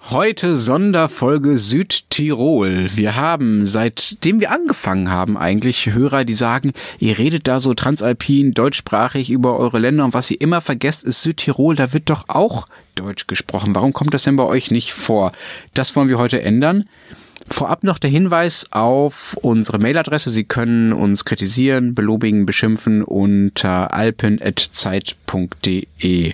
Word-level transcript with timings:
Heute 0.00 0.56
Sonderfolge 0.56 1.58
Südtirol. 1.58 2.88
Wir 2.94 3.16
haben, 3.16 3.66
seitdem 3.66 4.38
wir 4.40 4.52
angefangen 4.52 5.10
haben, 5.10 5.36
eigentlich 5.36 5.92
Hörer, 5.92 6.24
die 6.24 6.34
sagen, 6.34 6.72
ihr 6.98 7.18
redet 7.18 7.46
da 7.46 7.60
so 7.60 7.74
transalpin, 7.74 8.54
deutschsprachig 8.54 9.28
über 9.28 9.58
eure 9.58 9.78
Länder 9.80 10.06
und 10.06 10.14
was 10.14 10.30
ihr 10.30 10.40
immer 10.40 10.62
vergesst, 10.62 11.04
ist 11.04 11.22
Südtirol, 11.22 11.74
da 11.74 11.92
wird 11.92 12.08
doch 12.08 12.24
auch 12.28 12.66
Deutsch 12.94 13.26
gesprochen. 13.26 13.74
Warum 13.74 13.92
kommt 13.92 14.14
das 14.14 14.22
denn 14.22 14.36
bei 14.36 14.44
euch 14.44 14.70
nicht 14.70 14.94
vor? 14.94 15.32
Das 15.74 15.94
wollen 15.94 16.08
wir 16.08 16.18
heute 16.18 16.40
ändern. 16.40 16.88
Vorab 17.50 17.84
noch 17.84 17.98
der 17.98 18.10
Hinweis 18.10 18.68
auf 18.70 19.36
unsere 19.42 19.78
Mailadresse. 19.78 20.30
Sie 20.30 20.44
können 20.44 20.94
uns 20.94 21.26
kritisieren, 21.26 21.94
belobigen, 21.94 22.46
beschimpfen 22.46 23.02
unter 23.02 23.92
alpen.zeit.de. 23.92 26.32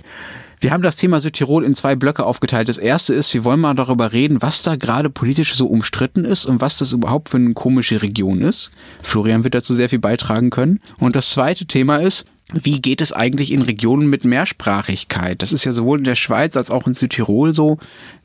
Wir 0.59 0.71
haben 0.71 0.81
das 0.81 0.95
Thema 0.95 1.19
Südtirol 1.19 1.63
in 1.63 1.75
zwei 1.75 1.95
Blöcke 1.95 2.25
aufgeteilt. 2.25 2.69
Das 2.69 2.77
erste 2.77 3.13
ist, 3.13 3.33
wir 3.33 3.43
wollen 3.43 3.59
mal 3.59 3.73
darüber 3.73 4.13
reden, 4.13 4.41
was 4.41 4.63
da 4.63 4.75
gerade 4.75 5.09
politisch 5.09 5.55
so 5.55 5.67
umstritten 5.67 6.25
ist 6.25 6.45
und 6.45 6.61
was 6.61 6.77
das 6.77 6.91
überhaupt 6.91 7.29
für 7.29 7.37
eine 7.37 7.53
komische 7.53 8.01
Region 8.01 8.41
ist. 8.41 8.71
Florian 9.01 9.43
wird 9.43 9.53
dazu 9.53 9.75
sehr 9.75 9.89
viel 9.89 9.99
beitragen 9.99 10.49
können. 10.49 10.79
Und 10.97 11.15
das 11.15 11.29
zweite 11.29 11.65
Thema 11.65 11.97
ist, 11.97 12.25
wie 12.53 12.79
geht 12.79 13.01
es 13.01 13.11
eigentlich 13.11 13.51
in 13.51 13.63
Regionen 13.63 14.07
mit 14.07 14.23
Mehrsprachigkeit? 14.23 15.41
Das 15.41 15.51
ist 15.51 15.65
ja 15.65 15.73
sowohl 15.73 15.97
in 15.97 16.03
der 16.03 16.15
Schweiz 16.15 16.55
als 16.55 16.69
auch 16.69 16.85
in 16.85 16.93
Südtirol 16.93 17.53
so, 17.53 17.79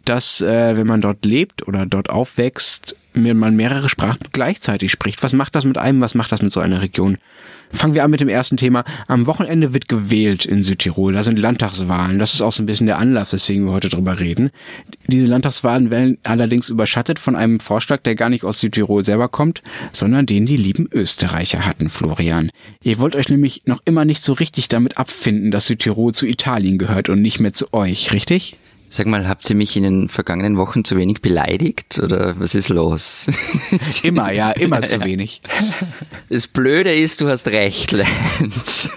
dass 0.04 0.40
äh, 0.40 0.76
wenn 0.76 0.86
man 0.86 1.00
dort 1.00 1.24
lebt 1.24 1.66
oder 1.66 1.86
dort 1.86 2.10
aufwächst, 2.10 2.96
man 3.14 3.56
mehrere 3.56 3.88
Sprachen 3.88 4.20
gleichzeitig 4.32 4.90
spricht. 4.92 5.22
Was 5.22 5.32
macht 5.32 5.54
das 5.54 5.64
mit 5.64 5.78
einem? 5.78 6.00
Was 6.00 6.14
macht 6.14 6.32
das 6.32 6.42
mit 6.42 6.52
so 6.52 6.60
einer 6.60 6.80
Region? 6.80 7.18
Fangen 7.72 7.94
wir 7.94 8.02
an 8.02 8.10
mit 8.10 8.20
dem 8.20 8.28
ersten 8.28 8.56
Thema. 8.56 8.84
Am 9.06 9.26
Wochenende 9.26 9.72
wird 9.72 9.88
gewählt 9.88 10.44
in 10.44 10.62
Südtirol. 10.62 11.12
Da 11.12 11.22
sind 11.22 11.38
Landtagswahlen. 11.38 12.18
Das 12.18 12.34
ist 12.34 12.42
auch 12.42 12.52
so 12.52 12.62
ein 12.62 12.66
bisschen 12.66 12.88
der 12.88 12.98
Anlass, 12.98 13.32
weswegen 13.32 13.64
wir 13.64 13.72
heute 13.72 13.88
drüber 13.88 14.18
reden. 14.18 14.50
Diese 15.06 15.26
Landtagswahlen 15.26 15.90
werden 15.90 16.18
allerdings 16.24 16.68
überschattet 16.68 17.18
von 17.18 17.36
einem 17.36 17.60
Vorschlag, 17.60 18.02
der 18.02 18.16
gar 18.16 18.28
nicht 18.28 18.44
aus 18.44 18.58
Südtirol 18.58 19.04
selber 19.04 19.28
kommt, 19.28 19.62
sondern 19.92 20.26
den 20.26 20.46
die 20.46 20.56
lieben 20.56 20.88
Österreicher 20.92 21.64
hatten, 21.64 21.90
Florian. 21.90 22.50
Ihr 22.82 22.98
wollt 22.98 23.14
euch 23.14 23.28
nämlich 23.28 23.62
noch 23.66 23.82
immer 23.84 24.04
nicht 24.04 24.22
so 24.22 24.32
richtig 24.32 24.68
damit 24.68 24.98
abfinden, 24.98 25.50
dass 25.50 25.66
Südtirol 25.66 26.12
zu 26.12 26.26
Italien 26.26 26.76
gehört 26.76 27.08
und 27.08 27.22
nicht 27.22 27.38
mehr 27.38 27.52
zu 27.52 27.72
euch, 27.72 28.12
richtig? 28.12 28.58
Sag 28.92 29.06
mal, 29.06 29.28
habt 29.28 29.48
ihr 29.48 29.54
mich 29.54 29.76
in 29.76 29.84
den 29.84 30.08
vergangenen 30.08 30.56
Wochen 30.56 30.84
zu 30.84 30.96
wenig 30.96 31.22
beleidigt 31.22 32.00
oder 32.02 32.34
was 32.40 32.56
ist 32.56 32.70
los? 32.70 33.28
immer, 34.02 34.32
ja, 34.32 34.50
immer 34.50 34.82
zu 34.88 35.00
wenig. 35.04 35.42
Das 36.28 36.48
Blöde 36.48 36.92
ist, 36.92 37.20
du 37.20 37.28
hast 37.28 37.46
recht, 37.46 37.92
Lenz. 37.92 38.88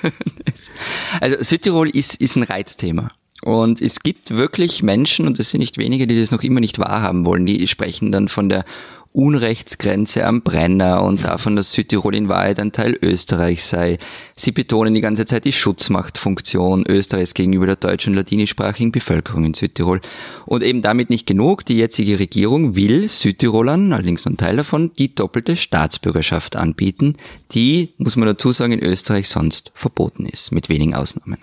Also 1.21 1.35
Südtirol 1.43 1.89
ist, 1.89 2.15
ist 2.15 2.35
ein 2.35 2.41
Reizthema. 2.41 3.11
Und 3.43 3.81
es 3.81 3.99
gibt 3.99 4.31
wirklich 4.31 4.81
Menschen, 4.81 5.27
und 5.27 5.37
das 5.37 5.51
sind 5.51 5.59
nicht 5.59 5.77
wenige, 5.77 6.07
die 6.07 6.19
das 6.19 6.31
noch 6.31 6.41
immer 6.41 6.59
nicht 6.59 6.79
wahrhaben 6.79 7.23
wollen, 7.23 7.45
die 7.45 7.67
sprechen 7.67 8.11
dann 8.11 8.29
von 8.29 8.49
der 8.49 8.65
Unrechtsgrenze 9.13 10.25
am 10.25 10.41
Brenner 10.41 11.03
und 11.03 11.23
davon, 11.23 11.55
dass 11.55 11.71
Südtirol 11.71 12.15
in 12.15 12.29
Wahrheit 12.29 12.59
ein 12.59 12.71
Teil 12.71 12.97
Österreichs 13.01 13.69
sei. 13.69 13.99
Sie 14.35 14.51
betonen 14.51 14.93
die 14.93 15.01
ganze 15.01 15.25
Zeit 15.25 15.45
die 15.45 15.53
Schutzmachtfunktion 15.53 16.83
Österreichs 16.87 17.35
gegenüber 17.35 17.67
der 17.67 17.75
deutschen 17.75 18.11
und 18.11 18.17
ladinischsprachigen 18.17 18.91
Bevölkerung 18.91 19.45
in 19.45 19.53
Südtirol. 19.53 20.01
Und 20.47 20.63
eben 20.63 20.81
damit 20.81 21.11
nicht 21.11 21.27
genug, 21.27 21.63
die 21.63 21.77
jetzige 21.77 22.17
Regierung 22.17 22.75
will 22.75 23.07
Südtirolern, 23.07 23.93
allerdings 23.93 24.25
nur 24.25 24.33
ein 24.33 24.37
Teil 24.37 24.57
davon, 24.57 24.91
die 24.97 25.13
doppelte 25.13 25.55
Staatsbürgerschaft 25.55 26.55
anbieten, 26.55 27.15
die, 27.53 27.93
muss 27.97 28.15
man 28.15 28.27
dazu 28.27 28.51
sagen, 28.51 28.73
in 28.73 28.83
Österreich 28.83 29.29
sonst 29.29 29.71
verboten 29.75 30.25
ist, 30.25 30.51
mit 30.51 30.69
wenigen 30.69 30.95
Ausnahmen. 30.95 31.37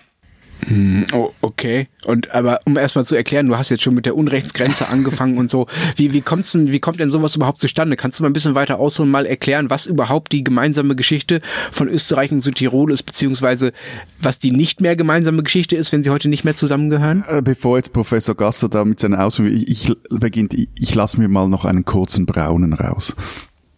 Hm, 0.66 1.06
oh, 1.12 1.31
okay. 1.41 1.88
Und 2.04 2.32
aber 2.34 2.60
um 2.65 2.76
erstmal 2.76 3.04
zu 3.04 3.15
erklären, 3.15 3.47
du 3.47 3.56
hast 3.56 3.71
jetzt 3.71 3.82
schon 3.82 3.94
mit 3.94 4.06
der 4.06 4.16
Unrechtsgrenze 4.16 4.88
angefangen 4.91 5.38
und 5.38 5.50
so. 5.50 5.66
Wie, 5.97 6.12
wie 6.12 6.21
kommt's 6.21 6.53
denn, 6.53 6.71
wie 6.72 6.81
kommt 6.81 7.00
denn 7.00 7.10
sowas 7.10 7.37
überhaupt 7.37 7.60
zustande? 7.60 7.97
Kannst 7.97 8.19
du 8.19 8.22
mal 8.22 8.31
ein 8.31 8.32
bisschen 8.32 8.54
weiter 8.54 8.78
ausholen, 8.78 9.10
mal 9.10 9.26
erklären, 9.26 9.71
was 9.71 9.87
überhaupt 9.87 10.32
die 10.32 10.44
gemeinsame 10.44 10.97
Geschichte 10.97 11.41
von 11.71 11.88
Österreich 11.88 12.32
und 12.32 12.41
Südtirol 12.41 12.93
ist, 12.93 13.04
beziehungsweise 13.04 13.72
was 14.21 14.38
die 14.38 14.53
nicht 14.53 14.81
mehr 14.81 14.97
gemeinsame 14.97 15.43
Geschichte 15.43 15.76
ist, 15.76 15.93
wenn 15.93 16.04
sie 16.04 16.10
heute 16.10 16.28
nicht 16.28 16.44
mehr 16.44 16.56
zusammengehören? 16.56 17.25
Äh, 17.27 17.42
bevor 17.42 17.77
jetzt 17.77 17.92
Professor 17.92 18.34
Gasser 18.34 18.69
da 18.69 18.84
mit 18.84 19.00
seinen 19.00 19.15
Ausführungen, 19.15 19.56
ich, 19.56 19.69
ich 19.69 19.97
beginnt, 20.10 20.54
ich, 20.54 20.69
ich 20.75 20.94
lasse 20.94 21.19
mir 21.19 21.28
mal 21.28 21.48
noch 21.48 21.65
einen 21.65 21.84
kurzen 21.84 22.27
Braunen 22.27 22.72
raus. 22.72 23.15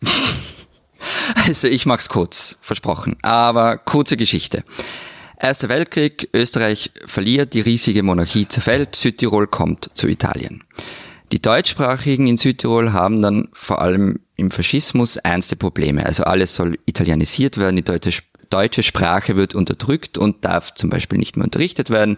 Also 1.47 1.67
ich 1.67 1.87
mach's 1.87 2.09
kurz, 2.09 2.59
versprochen. 2.63 3.17
Aber 3.23 3.77
kurze 3.77 4.17
Geschichte. 4.17 4.63
Erster 5.43 5.69
Weltkrieg, 5.69 6.29
Österreich 6.33 6.93
verliert, 7.05 7.53
die 7.55 7.63
riesige 7.63 8.05
Monarchie 8.05 8.47
zerfällt, 8.47 8.95
Südtirol 8.95 9.49
kommt 9.49 9.91
zu 9.93 10.07
Italien. 10.07 10.63
Die 11.33 11.43
Deutschsprachigen 11.43 12.29
in 12.29 12.37
Südtirol 12.37 12.93
haben 12.93 13.21
dann 13.21 13.49
vor 13.53 13.83
allem 13.83 14.21
im 14.37 14.53
Faschismus 14.53 15.17
ernste 15.17 15.57
Probleme. 15.57 16.07
Also 16.07 16.23
alles 16.23 16.55
soll 16.55 16.79
italienisiert 16.87 17.59
werden, 17.59 17.75
die 17.75 17.83
deutsche, 17.83 18.23
deutsche 18.51 18.85
Sprache 18.85 19.35
wird 19.35 19.57
unterdrückt 19.57 20.17
und 20.17 20.45
darf 20.45 20.75
zum 20.75 20.91
Beispiel 20.91 21.19
nicht 21.19 21.37
mehr 21.37 21.47
unterrichtet 21.47 21.91
werden. 21.91 22.15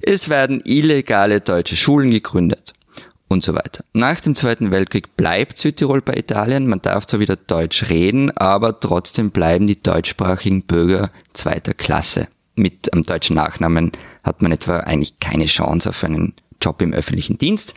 Es 0.00 0.30
werden 0.30 0.62
illegale 0.64 1.42
deutsche 1.42 1.76
Schulen 1.76 2.12
gegründet 2.12 2.72
und 3.28 3.44
so 3.44 3.54
weiter. 3.54 3.84
Nach 3.92 4.20
dem 4.20 4.34
Zweiten 4.34 4.70
Weltkrieg 4.70 5.18
bleibt 5.18 5.58
Südtirol 5.58 6.00
bei 6.00 6.14
Italien. 6.14 6.66
Man 6.66 6.80
darf 6.80 7.06
zwar 7.06 7.20
wieder 7.20 7.36
Deutsch 7.36 7.90
reden, 7.90 8.30
aber 8.30 8.80
trotzdem 8.80 9.32
bleiben 9.32 9.66
die 9.66 9.82
deutschsprachigen 9.82 10.62
Bürger 10.62 11.10
zweiter 11.34 11.74
Klasse 11.74 12.28
mit 12.54 12.92
einem 12.92 13.04
deutschen 13.04 13.36
Nachnamen 13.36 13.92
hat 14.22 14.42
man 14.42 14.52
etwa 14.52 14.78
eigentlich 14.78 15.18
keine 15.18 15.46
Chance 15.46 15.88
auf 15.88 16.04
einen 16.04 16.34
Job 16.60 16.80
im 16.82 16.92
öffentlichen 16.92 17.38
Dienst. 17.38 17.74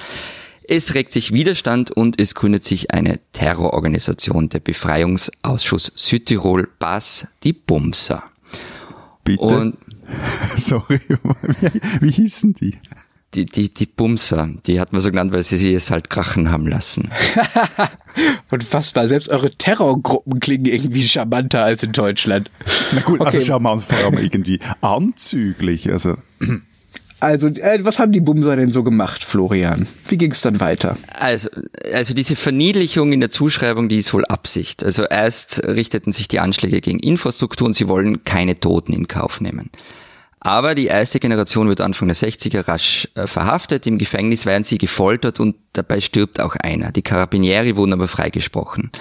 Es 0.70 0.94
regt 0.94 1.14
sich 1.14 1.32
Widerstand 1.32 1.92
und 1.92 2.20
es 2.20 2.36
gründet 2.36 2.66
sich 2.66 2.92
eine 2.92 3.20
Terrororganisation, 3.32 4.50
der 4.50 4.60
Befreiungsausschuss 4.60 5.94
Südtirol 5.96 6.68
BAS, 6.78 7.28
die 7.44 7.54
Bumser. 7.54 8.24
Bitte? 9.24 9.44
Und 9.44 9.78
Sorry, 10.58 11.00
wie, 11.08 11.82
wie 12.02 12.12
hießen 12.12 12.54
die? 12.54 12.78
Die, 13.34 13.46
die, 13.46 13.74
die 13.74 13.86
Bumser, 13.86 14.50
die 14.66 14.80
hat 14.80 14.94
man 14.94 15.02
so 15.02 15.10
genannt, 15.10 15.34
weil 15.34 15.44
sie 15.44 15.58
sie 15.58 15.74
es 15.74 15.92
halt 15.92 16.10
krachen 16.10 16.50
haben 16.50 16.68
lassen. 16.68 17.12
Unfassbar, 18.52 19.08
selbst 19.08 19.30
eure 19.30 19.52
Terrorgruppen 19.52 20.40
klingen 20.40 20.66
irgendwie 20.66 21.08
charmanter 21.08 21.64
als 21.64 21.84
in 21.84 21.92
Deutschland. 21.92 22.50
Na 22.94 23.02
gut, 23.02 23.20
also 23.20 23.24
okay. 23.24 23.38
also 23.38 23.42
charmant 23.42 23.84
vor 23.84 23.98
allem 23.98 24.18
irgendwie 24.18 24.60
anzüglich, 24.82 25.92
also. 25.92 26.16
Also, 27.20 27.48
äh, 27.48 27.80
was 27.82 27.98
haben 27.98 28.12
die 28.12 28.22
Bumser 28.22 28.56
denn 28.56 28.70
so 28.70 28.84
gemacht, 28.84 29.24
Florian? 29.24 29.88
Wie 30.08 30.18
ging 30.18 30.32
es 30.32 30.42
dann 30.42 30.60
weiter? 30.60 30.98
Also, 31.20 31.50
also 31.92 32.14
diese 32.14 32.36
Verniedlichung 32.36 33.12
in 33.12 33.20
der 33.20 33.32
Zuschreibung, 33.32 33.90
die 33.90 33.98
ist 33.98 34.14
wohl 34.14 34.26
Absicht. 34.26 34.84
Also 34.84 35.04
erst 35.04 35.64
richteten 35.64 36.12
sich 36.12 36.28
die 36.28 36.40
Anschläge 36.40 36.80
gegen 36.80 37.00
Infrastruktur 37.00 37.66
und 37.68 37.74
sie 37.74 37.88
wollen 37.88 38.24
keine 38.24 38.60
Toten 38.60 38.94
in 38.94 39.08
Kauf 39.08 39.42
nehmen. 39.42 39.72
Aber 40.40 40.76
die 40.76 40.86
erste 40.86 41.20
Generation 41.20 41.68
wird 41.68 41.82
Anfang 41.82 42.08
der 42.08 42.16
60er 42.16 42.68
rasch 42.68 43.08
äh, 43.16 43.28
verhaftet, 43.28 43.88
im 43.88 43.98
Gefängnis 43.98 44.46
werden 44.46 44.64
sie 44.64 44.78
gefoltert 44.78 45.40
und 45.40 45.56
dabei 45.74 46.00
stirbt 46.00 46.40
auch 46.40 46.56
einer. 46.56 46.92
Die 46.92 47.02
Carabinieri 47.02 47.76
wurden 47.76 47.94
aber 47.94 48.08
freigesprochen. 48.08 48.92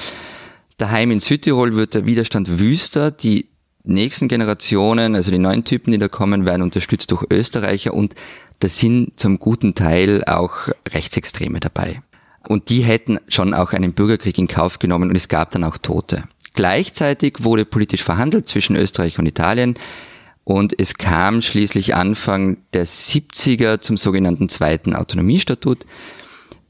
Daheim 0.78 1.10
in 1.10 1.20
Südtirol 1.20 1.74
wird 1.76 1.94
der 1.94 2.06
Widerstand 2.06 2.58
wüster, 2.58 3.10
die 3.10 3.48
nächsten 3.84 4.28
Generationen, 4.28 5.14
also 5.14 5.30
die 5.30 5.38
neuen 5.38 5.64
Typen, 5.64 5.92
die 5.92 5.98
da 5.98 6.08
kommen, 6.08 6.44
werden 6.44 6.62
unterstützt 6.62 7.10
durch 7.10 7.24
Österreicher 7.30 7.94
und 7.94 8.14
da 8.60 8.68
sind 8.68 9.18
zum 9.20 9.38
guten 9.38 9.74
Teil 9.74 10.24
auch 10.24 10.68
Rechtsextreme 10.88 11.60
dabei. 11.60 12.02
Und 12.48 12.70
die 12.70 12.82
hätten 12.82 13.18
schon 13.28 13.54
auch 13.54 13.72
einen 13.72 13.92
Bürgerkrieg 13.92 14.38
in 14.38 14.48
Kauf 14.48 14.78
genommen 14.78 15.10
und 15.10 15.16
es 15.16 15.28
gab 15.28 15.50
dann 15.50 15.64
auch 15.64 15.78
Tote. 15.78 16.24
Gleichzeitig 16.54 17.44
wurde 17.44 17.64
politisch 17.64 18.02
verhandelt 18.02 18.48
zwischen 18.48 18.76
Österreich 18.76 19.18
und 19.18 19.26
Italien. 19.26 19.74
Und 20.46 20.78
es 20.78 20.94
kam 20.94 21.42
schließlich 21.42 21.96
Anfang 21.96 22.58
der 22.72 22.86
70er 22.86 23.80
zum 23.80 23.96
sogenannten 23.96 24.48
zweiten 24.48 24.94
Autonomiestatut. 24.94 25.84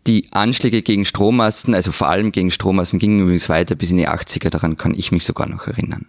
Die 0.06 0.28
Anschläge 0.32 0.80
gegen 0.80 1.04
Strommasten, 1.04 1.74
also 1.74 1.92
vor 1.92 2.08
allem 2.08 2.32
gegen 2.32 2.50
Strommasten, 2.50 2.98
gingen 2.98 3.20
übrigens 3.20 3.50
weiter 3.50 3.74
bis 3.74 3.90
in 3.90 3.98
die 3.98 4.08
80er, 4.08 4.48
daran 4.48 4.78
kann 4.78 4.94
ich 4.94 5.12
mich 5.12 5.24
sogar 5.26 5.46
noch 5.46 5.66
erinnern. 5.66 6.06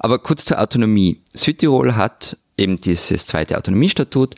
Aber 0.00 0.18
kurz 0.18 0.44
zur 0.44 0.60
Autonomie. 0.60 1.20
Südtirol 1.32 1.94
hat 1.94 2.36
eben 2.58 2.80
dieses 2.80 3.26
zweite 3.26 3.58
Autonomiestatut. 3.58 4.34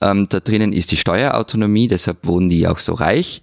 Ähm, 0.00 0.26
da 0.30 0.40
drinnen 0.40 0.72
ist 0.72 0.92
die 0.92 0.96
Steuerautonomie, 0.96 1.88
deshalb 1.88 2.24
wurden 2.24 2.48
die 2.48 2.66
auch 2.66 2.78
so 2.78 2.94
reich. 2.94 3.42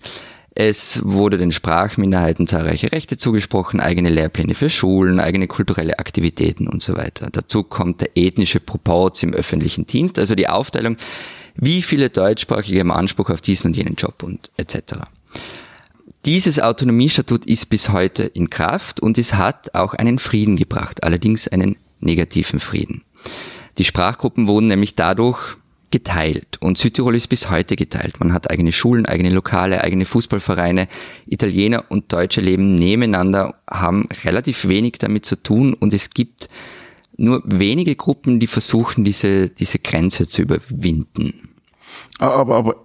Es 0.54 1.00
wurde 1.04 1.38
den 1.38 1.52
Sprachminderheiten 1.52 2.46
zahlreiche 2.46 2.92
Rechte 2.92 3.18
zugesprochen, 3.18 3.80
eigene 3.80 4.10
Lehrpläne 4.10 4.54
für 4.54 4.70
Schulen, 4.70 5.20
eigene 5.20 5.48
kulturelle 5.48 5.98
Aktivitäten 6.00 6.68
und 6.68 6.84
so 6.84 6.98
weiter. 6.98 7.30
Dazu 7.32 7.64
kommt 7.64 8.02
der 8.02 8.10
ethnische 8.16 8.60
Proporz 8.60 9.24
im 9.24 9.34
öffentlichen 9.34 9.86
Dienst, 9.86 10.20
also 10.20 10.36
die 10.36 10.50
Aufteilung 10.50 10.98
wie 11.56 11.82
viele 11.82 12.10
Deutschsprachige 12.10 12.80
haben 12.80 12.92
Anspruch 12.92 13.30
auf 13.30 13.42
diesen 13.42 13.68
und 13.68 13.78
jenen 13.78 13.96
Job 13.96 14.24
und 14.24 14.50
etc. 14.58 15.02
Dieses 16.26 16.60
Autonomiestatut 16.60 17.46
ist 17.46 17.68
bis 17.68 17.90
heute 17.90 18.24
in 18.24 18.50
Kraft 18.50 19.00
und 19.00 19.18
es 19.18 19.34
hat 19.34 19.74
auch 19.76 19.94
einen 19.94 20.20
Frieden 20.20 20.56
gebracht, 20.56 21.04
allerdings 21.04 21.48
einen 21.48 21.78
negativen 22.00 22.60
Frieden. 22.60 23.04
Die 23.78 23.86
Sprachgruppen 23.86 24.48
wurden 24.48 24.68
nämlich 24.68 24.96
dadurch 24.96 25.58
geteilt 25.92 26.58
und 26.60 26.78
Südtirol 26.78 27.16
ist 27.16 27.28
bis 27.28 27.50
heute 27.50 27.76
geteilt. 27.76 28.20
Man 28.20 28.34
hat 28.34 28.50
eigene 28.50 28.72
Schulen, 28.72 29.06
eigene 29.06 29.30
Lokale, 29.30 29.84
eigene 29.84 30.06
Fußballvereine. 30.06 30.88
Italiener 31.28 31.86
und 31.90 32.12
Deutsche 32.12 32.42
leben 32.42 32.76
nebeneinander, 32.76 33.56
haben 33.70 34.08
relativ 34.24 34.68
wenig 34.68 34.94
damit 35.00 35.26
zu 35.26 35.36
tun 35.42 35.74
und 35.74 35.94
es 35.94 36.10
gibt 36.10 36.50
nur 37.18 37.44
wenige 37.46 37.96
Gruppen, 37.96 38.40
die 38.40 38.48
versuchen, 38.48 39.04
diese, 39.04 39.50
diese 39.50 39.80
Grenze 39.80 40.28
zu 40.28 40.42
überwinden. 40.42 41.50
Aber, 42.18 42.56
aber 42.56 42.76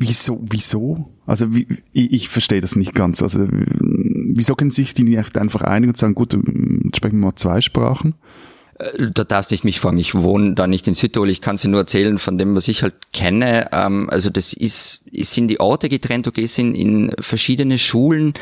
wieso, 0.00 0.40
wieso? 0.50 1.10
Also 1.26 1.48
ich 1.92 2.28
verstehe 2.28 2.60
das 2.60 2.76
nicht 2.76 2.94
ganz. 2.94 3.22
Also 3.22 3.46
wieso 3.50 4.54
können 4.54 4.70
sich 4.70 4.94
die 4.94 5.02
nicht 5.02 5.36
einfach 5.36 5.62
einigen 5.62 5.90
und 5.90 5.96
sagen, 5.96 6.14
gut, 6.14 6.32
sprechen 6.32 7.18
wir 7.18 7.26
mal 7.26 7.34
zwei 7.36 7.60
Sprachen? 7.60 8.14
Äh, 8.84 9.10
da 9.12 9.24
darfst 9.24 9.50
nicht 9.50 9.64
mich 9.64 9.80
fragen, 9.80 9.98
ich 9.98 10.14
wohne 10.14 10.54
da 10.54 10.66
nicht 10.66 10.86
in 10.88 10.94
Südtirol, 10.94 11.30
ich 11.30 11.40
kann 11.40 11.56
sie 11.56 11.68
nur 11.68 11.80
erzählen 11.80 12.18
von 12.18 12.38
dem, 12.38 12.54
was 12.54 12.68
ich 12.68 12.82
halt 12.82 12.94
kenne. 13.12 13.68
Ähm, 13.72 14.08
also 14.10 14.30
das 14.30 14.52
ist, 14.52 15.04
sind 15.12 15.48
die 15.48 15.60
Orte 15.60 15.88
getrennt, 15.88 16.26
du 16.26 16.32
gehst 16.32 16.58
in, 16.58 16.74
in 16.74 17.12
verschiedene 17.18 17.78
Schulen 17.78 18.34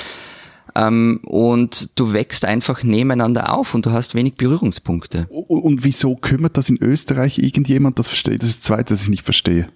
ähm, 0.74 1.20
und 1.24 1.98
du 1.98 2.12
wächst 2.12 2.44
einfach 2.44 2.82
nebeneinander 2.82 3.52
auf 3.54 3.74
und 3.74 3.86
du 3.86 3.92
hast 3.92 4.14
wenig 4.14 4.34
Berührungspunkte. 4.34 5.26
Und, 5.30 5.62
und 5.62 5.84
wieso 5.84 6.16
kümmert 6.16 6.56
das 6.56 6.68
in 6.68 6.82
Österreich 6.82 7.38
irgendjemand? 7.38 7.98
Das 7.98 8.08
verstehe 8.08 8.38
das 8.38 8.48
ist 8.48 8.60
das 8.60 8.66
Zweite, 8.66 8.94
das 8.94 9.02
ich 9.02 9.08
nicht 9.08 9.24
verstehe. 9.24 9.68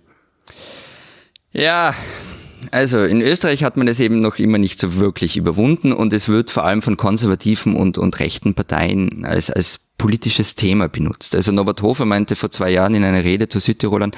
Ja, 1.52 1.94
also 2.70 3.04
in 3.04 3.20
Österreich 3.20 3.64
hat 3.64 3.76
man 3.76 3.88
es 3.88 4.00
eben 4.00 4.20
noch 4.20 4.38
immer 4.38 4.58
nicht 4.58 4.78
so 4.78 4.96
wirklich 4.96 5.36
überwunden 5.36 5.92
und 5.92 6.12
es 6.12 6.28
wird 6.28 6.50
vor 6.50 6.64
allem 6.64 6.82
von 6.82 6.96
konservativen 6.96 7.76
und, 7.76 7.98
und 7.98 8.18
rechten 8.18 8.54
Parteien 8.54 9.24
als, 9.24 9.50
als 9.50 9.80
politisches 9.98 10.54
Thema 10.54 10.88
benutzt. 10.88 11.34
Also 11.34 11.52
Norbert 11.52 11.82
Hofer 11.82 12.04
meinte 12.04 12.36
vor 12.36 12.50
zwei 12.50 12.70
Jahren 12.70 12.94
in 12.94 13.04
einer 13.04 13.24
Rede 13.24 13.48
zu 13.48 13.60
Südtirolern, 13.60 14.12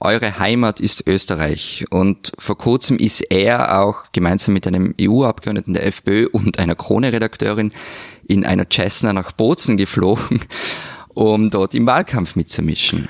eure 0.00 0.38
Heimat 0.38 0.80
ist 0.80 1.06
Österreich. 1.06 1.84
Und 1.90 2.32
vor 2.38 2.58
kurzem 2.58 2.96
ist 2.96 3.20
er 3.30 3.80
auch 3.80 4.12
gemeinsam 4.12 4.54
mit 4.54 4.66
einem 4.66 4.94
EU-Abgeordneten 5.00 5.74
der 5.74 5.86
FPÖ 5.86 6.26
und 6.32 6.58
einer 6.58 6.74
Krone-Redakteurin 6.74 7.72
in 8.26 8.44
einer 8.44 8.66
Cessna 8.70 9.12
nach 9.12 9.32
Bozen 9.32 9.76
geflogen, 9.76 10.40
um 11.08 11.50
dort 11.50 11.74
im 11.74 11.86
Wahlkampf 11.86 12.34
mitzumischen. 12.34 13.08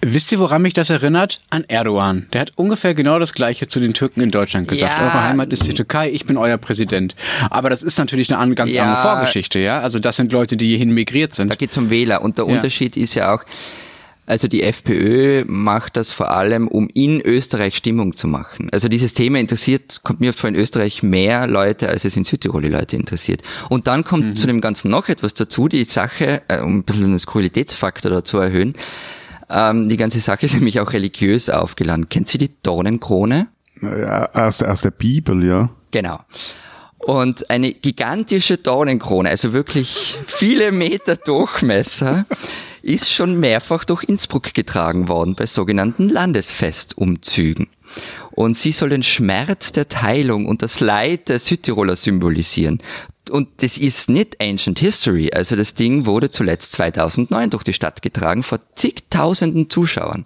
Wisst 0.00 0.30
ihr, 0.30 0.38
woran 0.38 0.62
mich 0.62 0.74
das 0.74 0.90
erinnert? 0.90 1.38
An 1.50 1.64
Erdogan. 1.64 2.28
Der 2.32 2.42
hat 2.42 2.52
ungefähr 2.54 2.94
genau 2.94 3.18
das 3.18 3.32
Gleiche 3.32 3.66
zu 3.66 3.80
den 3.80 3.94
Türken 3.94 4.20
in 4.20 4.30
Deutschland 4.30 4.68
gesagt. 4.68 4.96
Ja. 4.96 5.04
Eure 5.04 5.24
Heimat 5.24 5.52
ist 5.52 5.66
die 5.66 5.74
Türkei, 5.74 6.10
ich 6.10 6.24
bin 6.24 6.36
euer 6.36 6.56
Präsident. 6.56 7.16
Aber 7.50 7.68
das 7.68 7.82
ist 7.82 7.98
natürlich 7.98 8.34
eine 8.34 8.54
ganz 8.54 8.70
ja. 8.70 8.84
andere 8.84 9.02
Vorgeschichte, 9.02 9.58
ja? 9.58 9.80
Also 9.80 9.98
das 9.98 10.16
sind 10.16 10.30
Leute, 10.30 10.56
die 10.56 10.68
hierhin 10.68 10.92
migriert 10.92 11.34
sind. 11.34 11.50
Da 11.50 11.56
geht 11.56 11.70
es 11.72 11.76
um 11.76 11.90
Wähler. 11.90 12.22
Und 12.22 12.38
der 12.38 12.46
ja. 12.46 12.54
Unterschied 12.54 12.96
ist 12.96 13.14
ja 13.14 13.34
auch, 13.34 13.44
also 14.28 14.46
die 14.46 14.62
FPÖ 14.62 15.44
macht 15.46 15.96
das 15.96 16.12
vor 16.12 16.30
allem, 16.30 16.68
um 16.68 16.88
in 16.92 17.20
Österreich 17.20 17.74
Stimmung 17.76 18.14
zu 18.14 18.28
machen. 18.28 18.68
Also 18.70 18.88
dieses 18.88 19.14
Thema 19.14 19.40
interessiert, 19.40 20.00
kommt 20.04 20.20
mir 20.20 20.34
vor 20.34 20.48
in 20.48 20.54
Österreich 20.54 21.02
mehr 21.02 21.46
Leute, 21.46 21.88
als 21.88 22.04
es 22.04 22.14
in 22.16 22.24
Südtirol 22.24 22.62
die 22.62 22.68
Leute 22.68 22.94
interessiert. 22.94 23.42
Und 23.68 23.86
dann 23.86 24.04
kommt 24.04 24.24
mhm. 24.24 24.36
zu 24.36 24.46
dem 24.46 24.60
Ganzen 24.60 24.90
noch 24.90 25.08
etwas 25.08 25.34
dazu, 25.34 25.66
die 25.66 25.84
Sache, 25.84 26.42
äh, 26.46 26.60
um 26.60 26.78
ein 26.78 26.82
bisschen 26.84 27.04
den 27.04 27.18
Skurrilitätsfaktor 27.18 28.10
da 28.10 28.22
zu 28.22 28.38
erhöhen. 28.38 28.74
Ähm, 29.50 29.88
die 29.88 29.96
ganze 29.96 30.20
Sache 30.20 30.46
ist 30.46 30.54
nämlich 30.54 30.80
auch 30.80 30.92
religiös 30.92 31.48
aufgeladen. 31.48 32.08
Kennt 32.08 32.28
Sie 32.28 32.38
die 32.38 32.50
Dornenkrone? 32.62 33.48
Ja, 33.80 34.30
aus, 34.32 34.62
aus 34.62 34.82
der 34.82 34.90
Bibel, 34.90 35.44
ja. 35.44 35.70
Genau. 35.90 36.20
Und 36.98 37.48
eine 37.48 37.72
gigantische 37.72 38.58
Dornenkrone, 38.58 39.30
also 39.30 39.52
wirklich 39.52 40.14
viele 40.26 40.72
Meter 40.72 41.16
Durchmesser, 41.16 42.26
ist 42.82 43.12
schon 43.12 43.38
mehrfach 43.40 43.84
durch 43.84 44.04
Innsbruck 44.04 44.52
getragen 44.54 45.08
worden 45.08 45.34
bei 45.34 45.46
sogenannten 45.46 46.08
Landesfestumzügen. 46.08 47.68
Und 48.30 48.56
sie 48.56 48.72
soll 48.72 48.90
den 48.90 49.02
Schmerz 49.02 49.72
der 49.72 49.88
Teilung 49.88 50.46
und 50.46 50.62
das 50.62 50.80
Leid 50.80 51.28
der 51.28 51.38
Südtiroler 51.38 51.96
symbolisieren 51.96 52.82
und 53.30 53.48
das 53.58 53.78
ist 53.78 54.08
nicht 54.10 54.40
Ancient 54.40 54.78
History. 54.78 55.30
Also 55.32 55.56
das 55.56 55.74
Ding 55.74 56.06
wurde 56.06 56.30
zuletzt 56.30 56.72
2009 56.72 57.50
durch 57.50 57.64
die 57.64 57.72
Stadt 57.72 58.02
getragen 58.02 58.42
vor 58.42 58.60
zigtausenden 58.74 59.70
Zuschauern. 59.70 60.24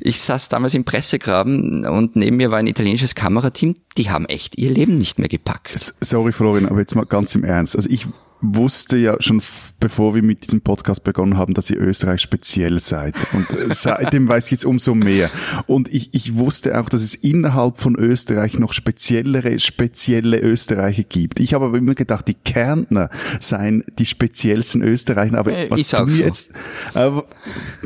Ich 0.00 0.20
saß 0.20 0.48
damals 0.48 0.74
im 0.74 0.84
Pressegraben 0.84 1.86
und 1.86 2.16
neben 2.16 2.36
mir 2.36 2.50
war 2.50 2.58
ein 2.58 2.66
italienisches 2.66 3.14
Kamerateam. 3.14 3.74
Die 3.96 4.10
haben 4.10 4.26
echt 4.26 4.58
ihr 4.58 4.70
Leben 4.70 4.96
nicht 4.96 5.18
mehr 5.18 5.28
gepackt. 5.28 5.94
Sorry 6.00 6.32
Florian, 6.32 6.66
aber 6.66 6.80
jetzt 6.80 6.94
mal 6.94 7.06
ganz 7.06 7.34
im 7.34 7.44
Ernst. 7.44 7.76
Also 7.76 7.88
ich 7.90 8.06
wusste 8.42 8.96
ja 8.96 9.16
schon 9.20 9.40
bevor 9.78 10.14
wir 10.14 10.22
mit 10.22 10.44
diesem 10.44 10.60
Podcast 10.60 11.04
begonnen 11.04 11.36
haben, 11.36 11.54
dass 11.54 11.70
ihr 11.70 11.80
Österreich 11.80 12.20
speziell 12.20 12.78
seid. 12.80 13.14
Und 13.32 13.50
äh, 13.50 13.66
seitdem 13.68 14.28
weiß 14.28 14.46
ich 14.46 14.50
jetzt 14.52 14.64
umso 14.64 14.94
mehr. 14.94 15.30
Und 15.66 15.92
ich, 15.92 16.10
ich 16.12 16.36
wusste 16.36 16.78
auch, 16.78 16.88
dass 16.88 17.02
es 17.02 17.14
innerhalb 17.14 17.78
von 17.78 17.96
Österreich 17.96 18.58
noch 18.58 18.72
speziellere, 18.72 19.58
spezielle 19.58 20.40
Österreicher 20.40 21.04
gibt. 21.04 21.40
Ich 21.40 21.54
habe 21.54 21.66
aber 21.66 21.78
immer 21.78 21.94
gedacht, 21.94 22.28
die 22.28 22.34
Kärntner 22.34 23.10
seien 23.40 23.84
die 23.98 24.06
speziellsten 24.06 24.82
Österreicher. 24.82 25.38
Aber 25.38 25.52
äh, 25.52 25.70
was 25.70 25.80
ich 25.80 25.90
du 25.90 26.08
so. 26.08 26.22
jetzt, 26.22 26.52
aber, 26.94 27.26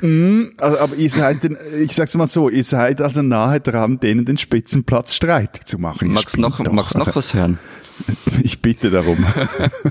mh, 0.02 0.08
mm, 0.08 0.52
aber 0.58 0.96
ihr 0.96 1.10
seid, 1.10 1.44
den, 1.44 1.56
ich 1.80 1.92
sag's 1.92 2.14
mal 2.14 2.26
so, 2.26 2.48
ihr 2.48 2.64
seid 2.64 3.00
also 3.00 3.22
nahe 3.22 3.60
dran, 3.60 4.00
denen 4.00 4.24
den 4.24 4.38
Spitzenplatz 4.38 5.14
streitig 5.14 5.64
zu 5.66 5.78
machen. 5.78 6.12
Magst 6.12 6.36
du 6.36 6.40
noch, 6.40 6.58
magst 6.58 6.94
noch 6.94 7.06
also, 7.06 7.14
was 7.14 7.34
hören? 7.34 7.58
Ich 8.42 8.60
bitte 8.62 8.90
darum. 8.90 9.24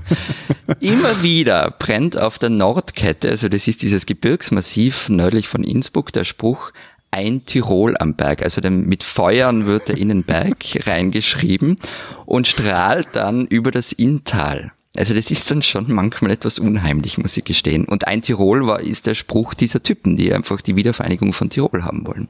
Immer 0.79 1.21
wieder 1.21 1.73
brennt 1.77 2.19
auf 2.19 2.39
der 2.39 2.49
Nordkette, 2.49 3.29
also 3.29 3.49
das 3.49 3.67
ist 3.67 3.81
dieses 3.81 4.05
Gebirgsmassiv 4.05 5.09
nördlich 5.09 5.47
von 5.47 5.63
Innsbruck, 5.63 6.13
der 6.13 6.23
Spruch 6.23 6.71
ein 7.11 7.45
Tirol 7.45 7.95
am 7.97 8.15
Berg. 8.15 8.43
Also 8.43 8.61
mit 8.69 9.03
Feuern 9.03 9.65
wird 9.65 9.87
der 9.87 9.97
Innenberg 9.97 10.57
reingeschrieben 10.85 11.77
und 12.25 12.47
strahlt 12.47 13.07
dann 13.13 13.47
über 13.47 13.71
das 13.71 13.93
Inntal. 13.93 14.71
Also 14.97 15.13
das 15.13 15.31
ist 15.31 15.49
dann 15.51 15.61
schon 15.61 15.91
manchmal 15.91 16.31
etwas 16.31 16.59
unheimlich, 16.59 17.17
muss 17.17 17.35
ich 17.35 17.43
gestehen. 17.43 17.85
Und 17.85 18.07
ein 18.07 18.21
Tirol 18.21 18.65
war, 18.65 18.79
ist 18.79 19.07
der 19.07 19.15
Spruch 19.15 19.53
dieser 19.53 19.83
Typen, 19.83 20.15
die 20.15 20.33
einfach 20.33 20.61
die 20.61 20.75
Wiedervereinigung 20.75 21.33
von 21.33 21.49
Tirol 21.49 21.83
haben 21.83 22.07
wollen. 22.07 22.29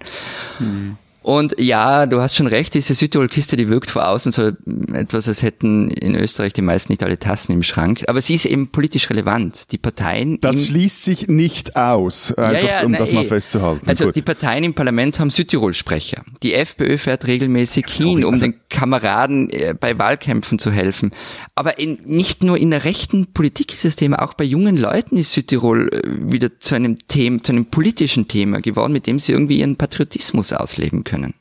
Hm. 0.57 0.97
Und 1.25 1.55
ja, 1.59 2.05
du 2.05 2.21
hast 2.21 2.35
schon 2.35 2.45
recht, 2.45 2.75
diese 2.75 2.93
Südtirol-Kiste, 2.93 3.55
die 3.57 3.67
wirkt 3.67 3.89
vor 3.89 4.07
außen 4.09 4.31
so 4.31 4.51
etwas, 4.93 5.27
als 5.27 5.41
hätten 5.41 5.87
in 5.87 6.13
Österreich 6.13 6.53
die 6.53 6.61
meisten 6.61 6.91
nicht 6.91 7.01
alle 7.01 7.17
Tassen 7.17 7.51
im 7.51 7.63
Schrank. 7.63 8.03
Aber 8.05 8.21
sie 8.21 8.35
ist 8.35 8.45
eben 8.45 8.67
politisch 8.67 9.09
relevant. 9.09 9.71
Die 9.71 9.79
Parteien. 9.79 10.39
Das 10.39 10.67
schließt 10.67 11.03
sich 11.03 11.27
nicht 11.27 11.77
aus, 11.77 12.31
einfach 12.33 12.61
ja, 12.61 12.77
ja, 12.77 12.85
um 12.85 12.91
na, 12.91 12.99
das 12.99 13.11
mal 13.11 13.23
eh. 13.23 13.27
festzuhalten. 13.27 13.89
Also 13.89 14.05
Gut. 14.05 14.17
die 14.17 14.21
Parteien 14.21 14.63
im 14.65 14.75
Parlament 14.75 15.19
haben 15.19 15.31
Südtirol-Sprecher. 15.31 16.23
Die 16.43 16.53
FPÖ 16.53 16.99
fährt 16.99 17.25
regelmäßig 17.25 17.87
Sorry, 17.87 18.17
hin, 18.17 18.25
um 18.25 18.35
also 18.35 18.45
den 18.45 18.59
Kameraden 18.69 19.49
äh, 19.49 19.73
bei 19.73 19.97
Wahlkämpfen 19.97 20.59
zu 20.59 20.71
helfen. 20.71 21.09
Aber 21.55 21.79
in, 21.79 21.97
nicht 22.05 22.43
nur 22.43 22.59
in 22.59 22.69
der 22.69 22.85
rechten 22.85 23.33
Politik 23.33 23.73
ist 23.73 23.83
das 23.83 23.95
Thema, 23.95 24.21
auch 24.21 24.35
bei 24.35 24.43
jungen 24.43 24.77
Leuten 24.77 25.17
ist 25.17 25.31
Südtirol 25.31 25.89
äh, 25.91 26.01
wieder 26.31 26.59
zu 26.59 26.75
einem 26.75 26.99
Thema, 27.07 27.41
zu 27.41 27.51
einem 27.51 27.65
politischen 27.65 28.27
Thema 28.27 28.61
geworden, 28.61 28.93
mit 28.93 29.07
dem 29.07 29.17
sie 29.17 29.31
irgendwie 29.31 29.61
ihren 29.61 29.75
Patriotismus 29.75 30.53
ausleben 30.53 31.03
können 31.03 31.14
können. 31.15 31.33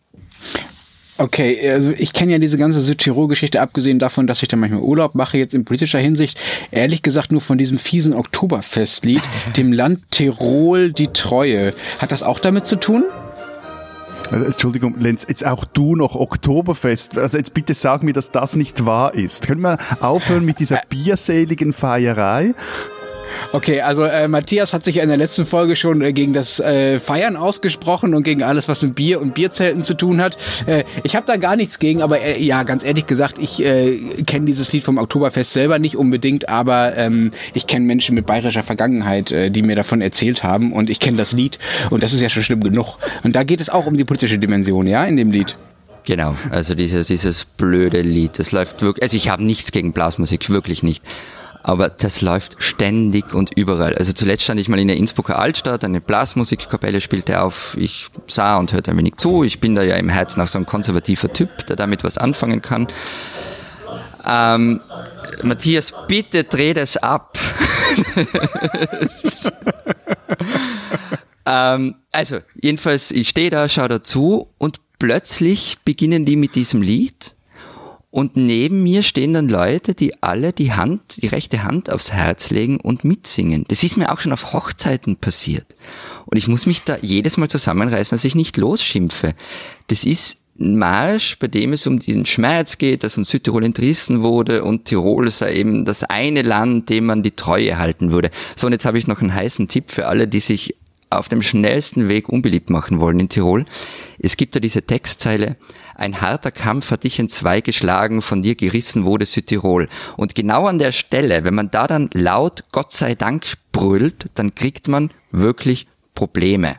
Okay, 1.16 1.70
also 1.70 1.92
ich 1.96 2.12
kenne 2.12 2.32
ja 2.32 2.38
diese 2.38 2.58
ganze 2.58 2.80
Südtirol-Geschichte, 2.80 3.60
abgesehen 3.60 4.00
davon, 4.00 4.26
dass 4.26 4.42
ich 4.42 4.48
da 4.48 4.56
manchmal 4.56 4.82
Urlaub 4.82 5.14
mache, 5.14 5.38
jetzt 5.38 5.54
in 5.54 5.64
politischer 5.64 6.00
Hinsicht, 6.00 6.40
ehrlich 6.72 7.02
gesagt 7.02 7.30
nur 7.30 7.40
von 7.40 7.56
diesem 7.56 7.78
fiesen 7.78 8.14
Oktoberfestlied, 8.14 9.22
dem 9.56 9.72
Land 9.72 10.10
Tirol 10.10 10.92
die 10.92 11.08
Treue. 11.08 11.72
Hat 11.98 12.10
das 12.10 12.24
auch 12.24 12.40
damit 12.40 12.66
zu 12.66 12.76
tun? 12.76 13.04
Also, 14.32 14.46
Entschuldigung, 14.46 14.96
Lenz, 14.98 15.24
jetzt 15.28 15.46
auch 15.46 15.64
du 15.64 15.94
noch 15.94 16.16
Oktoberfest. 16.16 17.16
Also 17.16 17.38
jetzt 17.38 17.54
bitte 17.54 17.74
sag 17.74 18.02
mir, 18.02 18.12
dass 18.12 18.32
das 18.32 18.56
nicht 18.56 18.84
wahr 18.84 19.14
ist. 19.14 19.46
Können 19.46 19.60
wir 19.60 19.78
aufhören 20.00 20.44
mit 20.44 20.58
dieser 20.58 20.80
bierseligen 20.88 21.72
Feierei? 21.72 22.54
Okay, 23.52 23.80
also 23.80 24.04
äh, 24.04 24.26
Matthias 24.26 24.72
hat 24.72 24.84
sich 24.84 24.98
in 24.98 25.08
der 25.08 25.16
letzten 25.16 25.46
Folge 25.46 25.76
schon 25.76 26.02
äh, 26.02 26.12
gegen 26.12 26.32
das 26.32 26.60
äh, 26.60 26.98
Feiern 26.98 27.36
ausgesprochen 27.36 28.14
und 28.14 28.22
gegen 28.22 28.42
alles, 28.42 28.68
was 28.68 28.82
mit 28.82 28.94
Bier 28.94 29.20
und 29.20 29.34
Bierzelten 29.34 29.84
zu 29.84 29.94
tun 29.94 30.20
hat. 30.20 30.36
Äh, 30.66 30.84
ich 31.02 31.14
habe 31.14 31.26
da 31.26 31.36
gar 31.36 31.56
nichts 31.56 31.78
gegen, 31.78 32.02
aber 32.02 32.20
äh, 32.20 32.42
ja, 32.42 32.62
ganz 32.64 32.84
ehrlich 32.84 33.06
gesagt, 33.06 33.38
ich 33.38 33.64
äh, 33.64 33.98
kenne 34.26 34.46
dieses 34.46 34.72
Lied 34.72 34.84
vom 34.84 34.98
Oktoberfest 34.98 35.52
selber 35.52 35.78
nicht 35.78 35.96
unbedingt, 35.96 36.48
aber 36.48 36.96
ähm, 36.96 37.30
ich 37.54 37.66
kenne 37.66 37.86
Menschen 37.86 38.14
mit 38.14 38.26
bayerischer 38.26 38.62
Vergangenheit, 38.62 39.30
äh, 39.30 39.50
die 39.50 39.62
mir 39.62 39.76
davon 39.76 40.00
erzählt 40.00 40.42
haben 40.42 40.72
und 40.72 40.90
ich 40.90 41.00
kenne 41.00 41.16
das 41.16 41.32
Lied 41.32 41.58
und 41.90 42.02
das 42.02 42.12
ist 42.12 42.20
ja 42.20 42.28
schon 42.28 42.42
schlimm 42.42 42.62
genug. 42.62 42.98
Und 43.22 43.36
da 43.36 43.44
geht 43.44 43.60
es 43.60 43.70
auch 43.70 43.86
um 43.86 43.96
die 43.96 44.04
politische 44.04 44.38
Dimension, 44.38 44.86
ja, 44.86 45.04
in 45.04 45.16
dem 45.16 45.30
Lied. 45.30 45.56
Genau, 46.06 46.34
also 46.50 46.74
dieses, 46.74 47.06
dieses 47.06 47.46
blöde 47.46 48.02
Lied, 48.02 48.38
das 48.38 48.52
läuft 48.52 48.82
wirklich, 48.82 49.02
also 49.02 49.16
ich 49.16 49.30
habe 49.30 49.42
nichts 49.42 49.72
gegen 49.72 49.92
Blasmusik, 49.92 50.50
wirklich 50.50 50.82
nicht. 50.82 51.02
Aber 51.64 51.88
das 51.88 52.20
läuft 52.20 52.62
ständig 52.62 53.32
und 53.32 53.56
überall. 53.56 53.94
Also 53.94 54.12
zuletzt 54.12 54.44
stand 54.44 54.60
ich 54.60 54.68
mal 54.68 54.78
in 54.78 54.86
der 54.86 54.98
Innsbrucker 54.98 55.38
Altstadt, 55.38 55.82
eine 55.82 56.02
Blasmusikkapelle 56.02 57.00
spielte 57.00 57.40
auf, 57.40 57.74
ich 57.80 58.06
sah 58.26 58.58
und 58.58 58.74
hörte 58.74 58.90
ein 58.90 58.98
wenig 58.98 59.16
zu, 59.16 59.44
ich 59.44 59.60
bin 59.60 59.74
da 59.74 59.82
ja 59.82 59.96
im 59.96 60.10
Herzen 60.10 60.42
auch 60.42 60.46
so 60.46 60.58
ein 60.58 60.66
konservativer 60.66 61.32
Typ, 61.32 61.66
der 61.66 61.76
damit 61.76 62.04
was 62.04 62.18
anfangen 62.18 62.60
kann. 62.60 62.86
Ähm, 64.26 64.82
Matthias, 65.42 65.94
bitte 66.06 66.44
dreh 66.44 66.74
das 66.74 66.98
ab. 66.98 67.38
ähm, 71.46 71.96
also, 72.12 72.40
jedenfalls, 72.60 73.10
ich 73.10 73.30
stehe 73.30 73.48
da, 73.48 73.68
schaue 73.68 73.88
dazu 73.88 74.50
und 74.58 74.80
plötzlich 74.98 75.78
beginnen 75.82 76.26
die 76.26 76.36
mit 76.36 76.56
diesem 76.56 76.82
Lied 76.82 77.34
und 78.14 78.36
neben 78.36 78.84
mir 78.84 79.02
stehen 79.02 79.34
dann 79.34 79.48
Leute, 79.48 79.92
die 79.92 80.22
alle 80.22 80.52
die 80.52 80.72
Hand, 80.72 81.20
die 81.20 81.26
rechte 81.26 81.64
Hand 81.64 81.90
aufs 81.90 82.12
Herz 82.12 82.50
legen 82.50 82.78
und 82.78 83.02
mitsingen. 83.02 83.64
Das 83.66 83.82
ist 83.82 83.96
mir 83.96 84.12
auch 84.12 84.20
schon 84.20 84.32
auf 84.32 84.52
Hochzeiten 84.52 85.16
passiert. 85.16 85.66
Und 86.26 86.38
ich 86.38 86.46
muss 86.46 86.64
mich 86.64 86.84
da 86.84 86.96
jedes 87.02 87.38
Mal 87.38 87.50
zusammenreißen, 87.50 88.14
dass 88.14 88.24
ich 88.24 88.36
nicht 88.36 88.56
losschimpfe. 88.56 89.34
Das 89.88 90.04
ist 90.04 90.36
ein 90.60 90.78
Marsch, 90.78 91.40
bei 91.40 91.48
dem 91.48 91.72
es 91.72 91.88
um 91.88 91.98
den 91.98 92.24
Schmerz 92.24 92.78
geht, 92.78 93.02
dass 93.02 93.18
uns 93.18 93.30
Südtirol 93.30 93.64
entrissen 93.64 94.22
wurde 94.22 94.62
und 94.62 94.84
Tirol 94.84 95.28
sei 95.28 95.54
eben 95.56 95.84
das 95.84 96.04
eine 96.04 96.42
Land, 96.42 96.90
dem 96.90 97.06
man 97.06 97.24
die 97.24 97.34
Treue 97.34 97.78
halten 97.78 98.12
würde. 98.12 98.30
So, 98.54 98.68
und 98.68 98.74
jetzt 98.74 98.84
habe 98.84 98.96
ich 98.96 99.08
noch 99.08 99.22
einen 99.22 99.34
heißen 99.34 99.66
Tipp 99.66 99.90
für 99.90 100.06
alle, 100.06 100.28
die 100.28 100.38
sich 100.38 100.76
auf 101.10 101.28
dem 101.28 101.42
schnellsten 101.42 102.08
Weg 102.08 102.28
unbeliebt 102.28 102.70
machen 102.70 103.00
wollen 103.00 103.20
in 103.20 103.28
Tirol. 103.28 103.66
Es 104.18 104.36
gibt 104.36 104.56
da 104.56 104.60
diese 104.60 104.82
Textzeile, 104.82 105.56
ein 105.94 106.20
harter 106.20 106.50
Kampf 106.50 106.90
hat 106.90 107.04
dich 107.04 107.18
in 107.18 107.28
zwei 107.28 107.60
geschlagen, 107.60 108.20
von 108.20 108.42
dir 108.42 108.56
gerissen 108.56 109.04
wurde 109.04 109.26
Südtirol. 109.26 109.88
Und 110.16 110.34
genau 110.34 110.66
an 110.66 110.78
der 110.78 110.92
Stelle, 110.92 111.44
wenn 111.44 111.54
man 111.54 111.70
da 111.70 111.86
dann 111.86 112.10
laut 112.12 112.64
Gott 112.72 112.92
sei 112.92 113.14
Dank 113.14 113.46
brüllt, 113.72 114.26
dann 114.34 114.54
kriegt 114.54 114.88
man 114.88 115.10
wirklich 115.30 115.86
Probleme. 116.14 116.76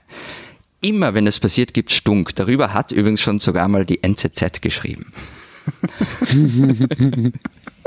Immer 0.82 1.13
wenn 1.13 1.25
das 1.25 1.39
passiert, 1.39 1.74
gibt 1.74 1.91
Stunk. 1.91 2.36
Darüber 2.36 2.74
hat 2.74 2.91
übrigens 2.91 3.22
schon 3.22 3.39
sogar 3.39 3.67
mal 3.67 3.86
die 3.86 4.03
NZZ 4.03 4.62
geschrieben. 4.62 5.13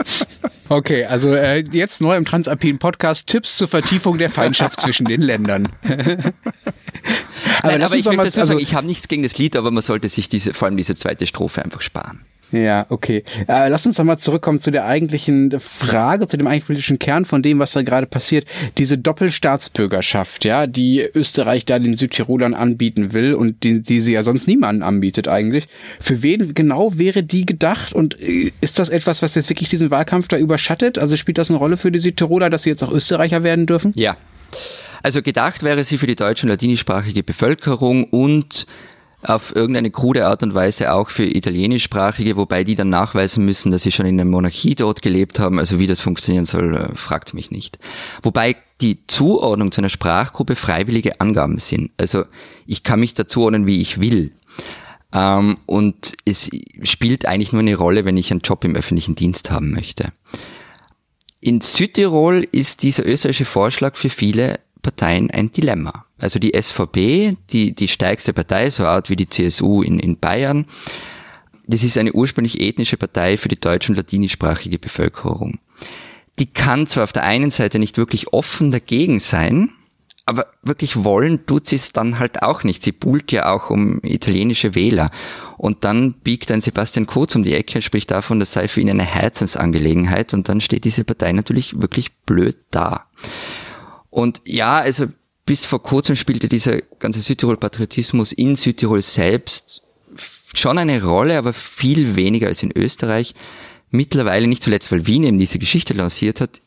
Okay, 0.71 1.07
also 1.07 1.35
äh, 1.35 1.65
jetzt 1.73 2.03
neu 2.03 2.15
im 2.15 2.27
Transalpinen 2.27 2.79
Podcast 2.79 3.27
Tipps 3.27 3.57
zur 3.57 3.69
Vertiefung 3.69 4.19
der 4.19 4.29
Feindschaft 4.29 4.83
zwischen 4.83 5.07
den 5.07 5.23
Ländern. 5.23 5.71
aber, 5.83 6.33
Nein, 7.63 7.83
aber 7.83 7.97
ich 7.97 8.05
möchte 8.05 8.25
dazu 8.25 8.41
sagen, 8.41 8.51
also, 8.51 8.59
ich 8.59 8.75
habe 8.75 8.87
nichts 8.87 9.09
gegen 9.09 9.23
das 9.23 9.39
Lied, 9.39 9.57
aber 9.57 9.71
man 9.71 9.83
sollte 9.83 10.11
sich 10.11 10.29
diese, 10.29 10.53
vor 10.53 10.67
allem 10.67 10.77
diese 10.77 10.95
zweite 10.95 11.27
Strophe 11.27 11.65
einfach 11.65 11.81
sparen. 11.81 12.21
Ja, 12.53 12.87
okay. 12.89 13.25
Äh, 13.47 13.69
lass 13.69 13.87
uns 13.87 13.99
nochmal 13.99 14.19
zurückkommen 14.19 14.61
zu 14.61 14.71
der 14.71 14.87
eigentlichen 14.87 15.59
Frage, 15.61 16.27
zu 16.27 16.37
dem 16.37 16.47
eigentlich 16.47 16.67
politischen 16.67 16.99
Kern 16.99 17.25
von 17.25 17.43
dem, 17.43 17.59
was 17.59 17.73
da 17.73 17.83
gerade 17.83 18.07
passiert. 18.07 18.47
Diese 18.79 18.97
Doppelstaatsbürgerschaft, 18.97 20.45
ja, 20.45 20.67
die 20.67 21.01
Österreich 21.01 21.67
da 21.67 21.79
den 21.79 21.95
Südtirolern 21.95 22.55
anbieten 22.55 23.13
will 23.13 23.35
und 23.35 23.63
die, 23.65 23.83
die 23.83 24.01
sie 24.01 24.13
ja 24.13 24.23
sonst 24.23 24.49
niemanden 24.49 24.83
anbietet 24.83 25.29
eigentlich. 25.29 25.69
Für 26.01 26.23
wen 26.23 26.55
genau 26.55 26.97
wäre 26.97 27.23
die 27.23 27.45
gedacht 27.45 27.93
und 27.93 28.21
äh, 28.21 28.53
ist 28.61 28.79
das 28.79 28.89
etwas, 28.89 29.21
was 29.21 29.35
jetzt 29.35 29.51
wirklich 29.51 29.69
diesen 29.69 29.91
Wahlkampf 29.91 30.29
da 30.29 30.39
überschattet? 30.39 30.99
Also 30.99 31.17
spielt 31.17 31.39
das 31.39 31.51
eine 31.51 31.59
Rolle 31.59 31.77
für 31.77 31.93
die 31.93 31.99
Südtiroler, 31.99 32.51
dass 32.51 32.63
sie 32.63 32.71
jetzt 32.71 32.83
auch 32.83 32.93
Österreicher 32.93 33.43
werden 33.43 33.67
dürfen? 33.67 33.93
Ja. 33.95 34.17
Also 35.03 35.23
gedacht 35.23 35.63
wäre 35.63 35.85
sie 35.85 35.99
für 35.99 36.07
die 36.07 36.17
deutsche 36.17 36.47
und 36.47 36.51
ladinischsprachige 36.51 37.23
Bevölkerung 37.23 38.05
und 38.05 38.67
auf 39.23 39.55
irgendeine 39.55 39.91
krude 39.91 40.27
Art 40.27 40.43
und 40.43 40.55
Weise 40.55 40.93
auch 40.93 41.11
für 41.11 41.25
italienischsprachige, 41.25 42.37
wobei 42.37 42.63
die 42.63 42.77
dann 42.77 42.89
nachweisen 42.89 43.45
müssen, 43.45 43.73
dass 43.73 43.83
sie 43.83 43.91
schon 43.91 44.07
in 44.07 44.17
der 44.17 44.27
Monarchie 44.27 44.75
dort 44.75 45.03
gelebt 45.03 45.41
haben. 45.41 45.59
Also 45.59 45.79
wie 45.79 45.89
das 45.89 46.01
funktionieren 46.01 46.45
soll, 46.45 46.75
äh, 46.75 46.97
fragt 46.97 47.35
mich 47.35 47.51
nicht. 47.51 47.79
Wobei 48.23 48.57
die 48.81 49.07
Zuordnung 49.09 49.73
zu 49.73 49.81
einer 49.81 49.89
Sprachgruppe 49.89 50.55
freiwillige 50.55 51.21
Angaben 51.21 51.59
sind. 51.59 51.91
Also 51.97 52.25
ich 52.67 52.85
kann 52.85 53.01
mich 53.01 53.15
dazu 53.15 53.43
ordnen, 53.43 53.67
wie 53.67 53.81
ich 53.81 54.01
will. 54.01 54.33
Ähm, 55.13 55.59
und 55.67 56.15
es 56.25 56.51
spielt 56.83 57.27
eigentlich 57.27 57.53
nur 57.53 57.61
eine 57.61 57.77
Rolle, 57.77 58.05
wenn 58.05 58.17
ich 58.17 58.31
einen 58.31 58.41
Job 58.41 58.65
im 58.65 58.77
öffentlichen 58.77 59.17
Dienst 59.17 59.51
haben 59.51 59.73
möchte. 59.73 60.13
In 61.41 61.61
Südtirol 61.61 62.47
ist 62.51 62.83
dieser 62.83 63.07
österreichische 63.07 63.45
Vorschlag 63.45 63.97
für 63.97 64.11
viele 64.11 64.61
Parteien 64.83 65.31
ein 65.31 65.51
Dilemma. 65.51 66.05
Also 66.19 66.39
die 66.39 66.61
SVP, 66.61 67.37
die, 67.51 67.75
die 67.75 67.89
stärkste 67.89 68.33
Partei, 68.33 68.71
so 68.71 68.85
Art 68.85 69.09
wie 69.09 69.17
die 69.17 69.29
CSU 69.29 69.83
in, 69.83 69.99
in 69.99 70.19
Bayern, 70.19 70.67
das 71.67 71.83
ist 71.83 71.99
eine 71.99 72.13
ursprünglich 72.13 72.61
ethnische 72.61 72.97
Partei 72.97 73.37
für 73.37 73.49
die 73.49 73.61
deutsche 73.61 73.93
und 73.93 73.97
ladinischsprachige 73.97 74.79
Bevölkerung. 74.79 75.61
Die 76.39 76.47
kann 76.47 76.87
zwar 76.87 77.05
auf 77.05 77.13
der 77.13 77.25
einen 77.25 77.51
Seite 77.51 77.79
nicht 77.79 77.99
wirklich 77.99 78.33
offen 78.33 78.71
dagegen 78.71 79.21
sein, 79.21 79.71
aber 80.29 80.47
wirklich 80.63 81.05
wollen 81.05 81.47
tut 81.47 81.67
sie 81.67 81.77
es 81.77 81.93
dann 81.93 82.19
halt 82.19 82.43
auch 82.43 82.63
nicht. 82.63 82.83
Sie 82.83 82.93
buhlt 82.93 83.33
ja 83.33 83.51
auch 83.51 83.71
um 83.71 84.01
italienische 84.03 84.75
Wähler. 84.75 85.11
Und 85.57 85.85
dann 85.85 86.13
biegt 86.13 86.51
ein 86.51 86.61
Sebastian 86.61 87.07
Kurz 87.07 87.35
um 87.35 87.45
die 87.45 87.55
Ecke 87.55 87.77
und 87.77 87.83
spricht 87.83 88.11
davon, 88.11 88.39
das 88.39 88.53
sei 88.53 88.69
für 88.69 88.83
ihn 88.83 88.91
eine 88.91 89.07
Herzensangelegenheit. 89.07 90.35
Und 90.35 90.51
dann 90.51 90.61
steht 90.61 90.85
diese 90.85 91.05
Partei 91.05 91.33
natürlich 91.33 91.81
wirklich 91.81 92.15
blöd 92.27 92.59
da. 92.71 93.07
Und 94.11 94.43
ja, 94.45 94.77
also 94.77 95.07
bis 95.49 95.65
vor 95.65 95.83
kurzem 95.83 96.15
spielte 96.15 96.47
dieser 96.47 96.83
ganze 96.99 97.23
Südtirol-Patriotismus 97.23 98.33
in 98.33 98.55
Südtirol 98.55 99.01
selbst 99.01 99.83
schon 100.53 100.77
eine 100.77 101.03
Rolle, 101.03 101.39
aber 101.39 101.55
viel 101.55 102.17
weniger 102.17 102.49
als 102.49 102.63
in 102.63 102.71
Österreich. 102.77 103.35
Mittlerweile, 103.91 104.47
nicht 104.47 104.63
zuletzt, 104.63 104.93
weil 104.93 105.07
Wien 105.07 105.25
eben 105.25 105.39
diese 105.39 105.59
Geschichte 105.59 105.95
lanciert 105.95 106.43
hat, 106.43 106.61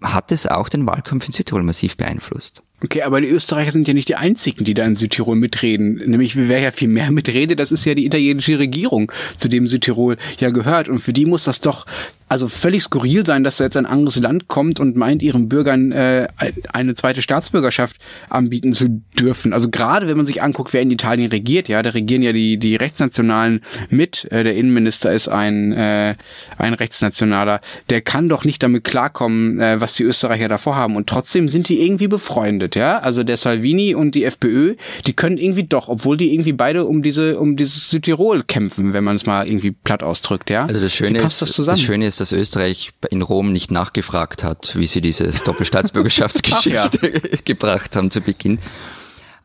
hat 0.00 0.32
es 0.32 0.46
auch 0.46 0.70
den 0.70 0.86
Wahlkampf 0.86 1.26
in 1.26 1.32
Südtirol 1.32 1.62
massiv 1.62 1.98
beeinflusst. 1.98 2.62
Okay, 2.82 3.02
aber 3.02 3.20
die 3.20 3.28
Österreicher 3.28 3.70
sind 3.70 3.86
ja 3.86 3.92
nicht 3.92 4.08
die 4.08 4.16
einzigen, 4.16 4.64
die 4.64 4.72
da 4.72 4.86
in 4.86 4.96
Südtirol 4.96 5.36
mitreden. 5.36 5.96
Nämlich, 5.96 6.34
wer 6.34 6.58
ja 6.58 6.70
viel 6.70 6.88
mehr 6.88 7.10
mitrede, 7.10 7.54
das 7.54 7.70
ist 7.70 7.84
ja 7.84 7.94
die 7.94 8.06
italienische 8.06 8.58
Regierung, 8.58 9.12
zu 9.36 9.48
dem 9.48 9.66
Südtirol 9.66 10.16
ja 10.38 10.48
gehört. 10.48 10.88
Und 10.88 11.00
für 11.00 11.12
die 11.12 11.26
muss 11.26 11.44
das 11.44 11.60
doch 11.60 11.84
also 12.32 12.48
völlig 12.48 12.82
skurril 12.82 13.26
sein, 13.26 13.44
dass 13.44 13.58
da 13.58 13.64
jetzt 13.64 13.76
ein 13.76 13.84
anderes 13.84 14.16
Land 14.16 14.48
kommt 14.48 14.80
und 14.80 14.96
meint, 14.96 15.20
ihren 15.22 15.50
Bürgern 15.50 15.92
äh, 15.92 16.28
eine 16.72 16.94
zweite 16.94 17.20
Staatsbürgerschaft 17.20 17.96
anbieten 18.30 18.72
zu 18.72 19.02
dürfen. 19.20 19.52
Also 19.52 19.68
gerade 19.68 20.08
wenn 20.08 20.16
man 20.16 20.24
sich 20.24 20.40
anguckt, 20.40 20.72
wer 20.72 20.80
in 20.80 20.90
Italien 20.90 21.28
regiert, 21.28 21.68
ja, 21.68 21.82
da 21.82 21.90
regieren 21.90 22.22
ja 22.22 22.32
die 22.32 22.56
die 22.56 22.76
Rechtsnationalen 22.76 23.60
mit. 23.90 24.26
Äh, 24.32 24.44
der 24.44 24.56
Innenminister 24.56 25.12
ist 25.12 25.28
ein 25.28 25.72
äh, 25.72 26.14
ein 26.56 26.72
Rechtsnationaler. 26.72 27.60
Der 27.90 28.00
kann 28.00 28.30
doch 28.30 28.46
nicht 28.46 28.62
damit 28.62 28.84
klarkommen, 28.84 29.60
äh, 29.60 29.82
was 29.82 29.92
die 29.92 30.04
Österreicher 30.04 30.48
davor 30.48 30.74
haben. 30.74 30.96
Und 30.96 31.08
trotzdem 31.10 31.50
sind 31.50 31.68
die 31.68 31.82
irgendwie 31.82 32.08
befreundet, 32.08 32.76
ja. 32.76 32.98
Also 33.00 33.24
der 33.24 33.36
Salvini 33.36 33.94
und 33.94 34.14
die 34.14 34.24
FPÖ, 34.24 34.76
die 35.06 35.12
können 35.12 35.36
irgendwie 35.36 35.64
doch, 35.64 35.90
obwohl 35.90 36.16
die 36.16 36.32
irgendwie 36.32 36.54
beide 36.54 36.86
um 36.86 37.02
diese 37.02 37.38
um 37.38 37.56
dieses 37.58 37.90
Südtirol 37.90 38.42
kämpfen, 38.42 38.94
wenn 38.94 39.04
man 39.04 39.16
es 39.16 39.26
mal 39.26 39.46
irgendwie 39.46 39.72
platt 39.72 40.02
ausdrückt, 40.02 40.48
ja. 40.48 40.64
Also 40.64 40.80
das 40.80 40.94
Schöne 40.94 41.18
ist, 41.18 41.42
das, 41.42 41.56
das 41.56 41.80
Schöne 41.82 42.06
ist 42.06 42.21
dass 42.22 42.32
Österreich 42.32 42.92
in 43.10 43.20
Rom 43.20 43.52
nicht 43.52 43.70
nachgefragt 43.70 44.44
hat, 44.44 44.76
wie 44.76 44.86
sie 44.86 45.00
diese 45.00 45.32
Doppelstaatsbürgerschaftsgeschichte 45.44 46.70
ja. 47.02 47.20
gebracht 47.44 47.96
haben 47.96 48.10
zu 48.10 48.20
Beginn. 48.20 48.58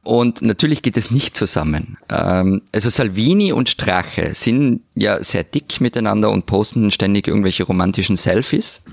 Und 0.04 0.42
natürlich 0.42 0.84
geht 0.84 0.96
es 0.96 1.12
nicht 1.12 1.36
zusammen. 1.36 1.98
Ähm, 2.08 2.62
also 2.72 2.90
Salvini 2.90 3.52
und 3.52 3.70
Strache 3.70 4.34
sind 4.34 4.82
ja 4.96 5.22
sehr 5.22 5.44
dick 5.44 5.82
miteinander 5.82 6.30
und 6.30 6.46
posten 6.46 6.92
ständig 6.92 7.28
irgendwelche 7.28 7.64
romantischen 7.64 8.16
Selfies. 8.16 8.84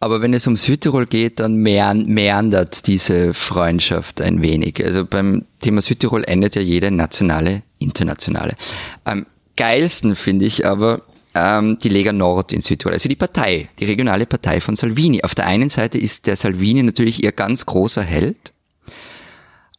Aber 0.00 0.20
wenn 0.20 0.34
es 0.34 0.46
um 0.46 0.56
Südtirol 0.56 1.06
geht, 1.06 1.38
dann 1.38 1.56
meandert 1.56 2.86
diese 2.86 3.34
Freundschaft 3.34 4.20
ein 4.20 4.42
wenig. 4.42 4.84
Also 4.84 5.06
beim 5.06 5.44
Thema 5.60 5.80
Südtirol 5.80 6.24
endet 6.24 6.54
ja 6.54 6.62
jede 6.62 6.90
nationale, 6.90 7.62
internationale. 7.78 8.56
Am 9.04 9.26
geilsten 9.56 10.16
finde 10.16 10.44
ich 10.44 10.66
aber, 10.66 11.02
ähm, 11.36 11.78
die 11.78 11.90
Lega 11.90 12.12
Nord 12.12 12.52
in 12.52 12.62
Südtirol, 12.62 12.94
also 12.94 13.08
die 13.08 13.16
Partei, 13.16 13.68
die 13.78 13.84
regionale 13.84 14.24
Partei 14.24 14.60
von 14.60 14.74
Salvini. 14.74 15.22
Auf 15.22 15.34
der 15.34 15.46
einen 15.46 15.68
Seite 15.68 15.98
ist 15.98 16.26
der 16.26 16.36
Salvini 16.36 16.82
natürlich 16.82 17.22
ihr 17.22 17.32
ganz 17.32 17.66
großer 17.66 18.02
Held. 18.02 18.52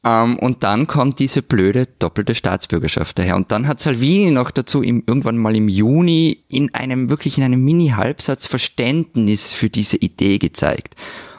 Ähm, 0.06 0.38
und 0.38 0.64
dann 0.64 0.86
kommt 0.86 1.18
diese 1.18 1.42
blöde 1.42 1.88
doppelte 1.98 2.36
Staatsbürgerschaft 2.36 3.18
daher. 3.18 3.36
Und 3.36 3.52
dann 3.52 3.68
hat 3.68 3.80
Salvini 3.80 4.30
noch 4.30 4.52
dazu 4.52 4.84
im, 4.84 5.04
irgendwann 5.08 5.38
mal 5.38 5.56
im 5.56 5.68
Juni 5.68 6.44
in 6.48 6.74
einem, 6.76 7.10
wirklich 7.10 7.40
in 7.40 7.44
einem 7.44 7.66
Mini-Halbsatz 7.66 8.46
Verständnis 8.46 9.52
für 9.52 9.70
diese 9.70 9.98
Idee 9.98 10.38
gezeigt. 10.38 10.96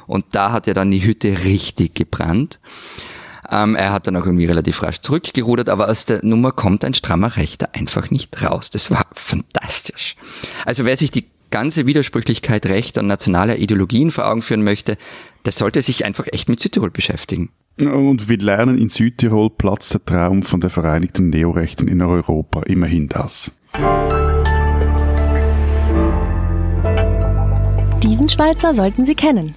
Und 0.09 0.25
da 0.33 0.51
hat 0.51 0.67
er 0.67 0.75
dann 0.75 0.91
die 0.91 1.05
Hütte 1.05 1.45
richtig 1.45 1.95
gebrannt. 1.95 2.59
Ähm, 3.51 3.75
er 3.77 3.93
hat 3.93 4.07
dann 4.07 4.17
auch 4.17 4.27
irgendwie 4.27 4.45
relativ 4.45 4.83
rasch 4.83 5.01
zurückgerudert, 5.01 5.69
aber 5.69 5.89
aus 5.89 6.05
der 6.05 6.25
Nummer 6.25 6.53
kommt 6.53 6.85
ein 6.85 6.95
strammer 6.95 7.37
Rechter 7.37 7.71
einfach 7.75 8.11
nicht 8.11 8.43
raus. 8.43 8.71
Das 8.71 8.91
war 8.91 9.07
fantastisch. 9.15 10.17
Also 10.67 10.85
wer 10.85 10.97
sich 10.97 11.11
die 11.11 11.27
ganze 11.51 11.87
Widersprüchlichkeit 11.87 12.67
rechter 12.67 13.01
und 13.01 13.07
nationaler 13.07 13.59
Ideologien 13.59 14.11
vor 14.11 14.31
Augen 14.31 14.43
führen 14.43 14.65
möchte, 14.65 14.99
der 15.47 15.53
sollte 15.53 15.81
sich 15.81 16.05
einfach 16.05 16.27
echt 16.31 16.49
mit 16.49 16.61
Südtirol 16.61 16.91
beschäftigen. 16.91 17.51
Und 17.79 18.29
wir 18.29 18.39
lernen 18.39 18.77
in 18.77 18.89
Südtirol 18.89 19.51
platzt 19.51 19.95
der 19.95 20.05
Traum 20.05 20.43
von 20.43 20.61
der 20.61 20.69
Vereinigten 20.69 21.31
Neorechten 21.31 21.87
in 21.87 22.03
Europa. 22.03 22.63
Immerhin 22.65 23.09
das. 23.09 23.53
Diesen 28.03 28.29
Schweizer 28.29 28.75
sollten 28.75 29.07
Sie 29.07 29.15
kennen. 29.15 29.55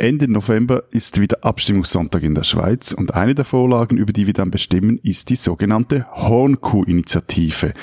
Ende 0.00 0.30
November 0.30 0.84
ist 0.92 1.20
wieder 1.20 1.44
Abstimmungssonntag 1.44 2.22
in 2.22 2.36
der 2.36 2.44
Schweiz 2.44 2.92
und 2.92 3.14
eine 3.14 3.34
der 3.34 3.44
Vorlagen, 3.44 3.96
über 3.96 4.12
die 4.12 4.28
wir 4.28 4.32
dann 4.32 4.52
bestimmen, 4.52 5.00
ist 5.02 5.28
die 5.28 5.34
sogenannte 5.34 6.06
Hornkuh-Initiative. 6.12 7.74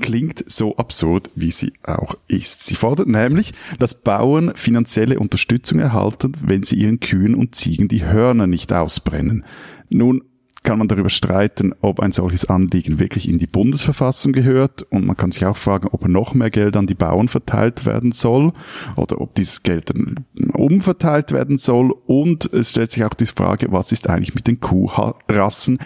Klingt 0.00 0.44
so 0.46 0.76
absurd, 0.76 1.30
wie 1.34 1.50
sie 1.50 1.72
auch 1.82 2.14
ist. 2.28 2.62
Sie 2.62 2.76
fordert 2.76 3.08
nämlich, 3.08 3.54
dass 3.80 4.00
Bauern 4.00 4.52
finanzielle 4.54 5.18
Unterstützung 5.18 5.80
erhalten, 5.80 6.36
wenn 6.40 6.62
sie 6.62 6.76
ihren 6.76 7.00
Kühen 7.00 7.34
und 7.34 7.56
Ziegen 7.56 7.88
die 7.88 8.04
Hörner 8.04 8.46
nicht 8.46 8.72
ausbrennen. 8.72 9.44
Nun, 9.90 10.22
kann 10.64 10.78
man 10.78 10.88
darüber 10.88 11.10
streiten, 11.10 11.74
ob 11.82 12.00
ein 12.00 12.10
solches 12.10 12.46
Anliegen 12.46 12.98
wirklich 12.98 13.28
in 13.28 13.38
die 13.38 13.46
Bundesverfassung 13.46 14.32
gehört. 14.32 14.82
Und 14.82 15.06
man 15.06 15.16
kann 15.16 15.30
sich 15.30 15.44
auch 15.44 15.58
fragen, 15.58 15.88
ob 15.92 16.08
noch 16.08 16.34
mehr 16.34 16.50
Geld 16.50 16.76
an 16.76 16.86
die 16.86 16.94
Bauern 16.94 17.28
verteilt 17.28 17.86
werden 17.86 18.12
soll 18.12 18.52
oder 18.96 19.20
ob 19.20 19.34
dieses 19.34 19.62
Geld 19.62 19.90
dann 19.90 20.24
umverteilt 20.54 21.32
werden 21.32 21.58
soll. 21.58 21.92
Und 22.06 22.52
es 22.52 22.70
stellt 22.70 22.90
sich 22.90 23.04
auch 23.04 23.14
die 23.14 23.26
Frage, 23.26 23.70
was 23.70 23.92
ist 23.92 24.08
eigentlich 24.08 24.34
mit 24.34 24.46
den 24.46 24.58
Kuhrassen, 24.58 25.78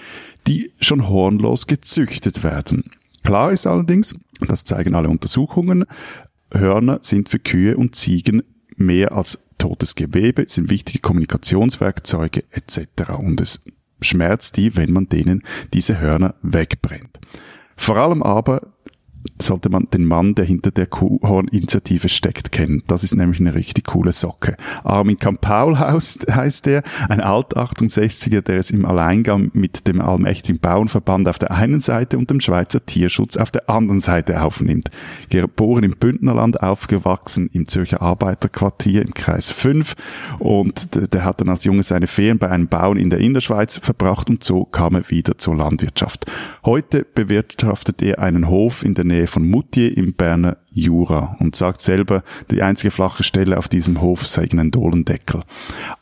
die 0.47 0.73
schon 0.81 1.09
hornlos 1.09 1.67
gezüchtet 1.67 2.45
werden. 2.45 2.85
Klar 3.25 3.53
ist 3.53 3.67
allerdings, 3.67 4.15
das 4.47 4.65
zeigen 4.65 4.95
alle 4.95 5.09
Untersuchungen, 5.09 5.85
Hörner 6.53 6.99
sind 7.03 7.29
für 7.29 7.41
Kühe 7.41 7.77
und 7.77 7.97
Ziegen 7.97 8.43
mehr 8.77 9.13
als 9.13 9.39
totes 9.59 9.97
Gewebe, 9.97 10.45
sind 10.47 10.71
wichtige 10.71 11.01
Kommunikationswerkzeuge 11.01 12.45
etc. 12.53 13.11
Und 13.19 13.41
es 13.41 13.65
schmerzt 14.01 14.57
die, 14.57 14.77
wenn 14.77 14.93
man 14.93 15.09
denen 15.09 15.43
diese 15.73 16.01
Hörner 16.01 16.35
wegbrennt. 16.43 17.19
Vor 17.77 17.97
allem 17.97 18.23
aber 18.23 18.63
sollte 19.41 19.69
man 19.71 19.89
den 19.93 20.05
Mann, 20.05 20.35
der 20.35 20.45
hinter 20.45 20.71
der 20.71 20.87
Kuhhorn-Initiative 20.87 22.09
steckt, 22.09 22.53
kennen. 22.53 22.83
Das 22.87 23.05
ist 23.05 23.15
nämlich 23.15 23.41
eine 23.41 23.55
richtig 23.55 23.85
coole 23.85 24.13
Socke. 24.13 24.57
Armin 24.85 25.19
Kampaul 25.19 25.79
heißt 25.79 26.67
er, 26.67 26.83
ein 27.09 27.21
Alt-68er, 27.21 28.41
der 28.41 28.59
es 28.59 28.71
im 28.71 28.85
Alleingang 28.85 29.51
mit 29.55 29.87
dem 29.87 30.01
allmächtigen 30.01 30.61
Bauernverband 30.61 31.29
auf 31.29 31.39
der 31.39 31.53
einen 31.53 31.81
Seite 31.81 32.19
und 32.19 32.31
dem 32.31 32.41
Schweizer 32.41 32.85
Tierschutz 32.85 33.37
auf 33.37 33.51
der 33.51 33.69
anderen 33.71 34.01
Seite 34.01 34.43
aufnimmt. 34.43 34.91
Geboren 35.31 35.85
im 35.85 35.97
Bündnerland, 35.97 36.63
aufgewachsen 36.63 37.49
im 37.53 37.69
Zürcher 37.69 38.03
Arbeiterquartier 38.03 39.03
im 39.03 39.15
Kreis 39.15 39.51
5 39.51 39.95
und 40.39 41.13
der 41.13 41.25
hat 41.25 41.41
dann 41.41 41.49
als 41.49 41.65
Junge 41.65 41.83
seine 41.83 42.07
Ferien 42.07 42.39
bei 42.39 42.51
einem 42.51 42.69
Bauern 42.69 42.99
in 42.99 43.11
der 43.11 43.21
Innerschweiz 43.21 43.79
verbracht 43.79 44.29
und 44.31 44.43
so 44.45 44.65
kam 44.65 44.95
er 44.95 45.09
wieder 45.11 45.39
zur 45.39 45.57
Landwirtschaft. 45.57 46.27
Heute 46.65 47.05
bewirtschaftet 47.15 48.03
er 48.03 48.19
einen 48.19 48.49
Hof 48.49 48.85
in 48.85 48.95
der 48.95 49.05
Nähe 49.19 49.27
von 49.27 49.49
Moutier 49.49 49.97
im 49.97 50.15
Berner 50.15 50.59
Jura 50.71 51.37
und 51.41 51.57
sagt 51.57 51.83
selber, 51.83 52.23
die 52.51 52.63
einzige 52.63 52.93
flache 52.93 53.25
Stelle 53.25 53.59
auf 53.59 53.67
diesem 53.67 54.01
Hof 54.01 54.27
sei 54.27 54.49
ein 54.53 54.71
Dolendeckel. 54.71 55.43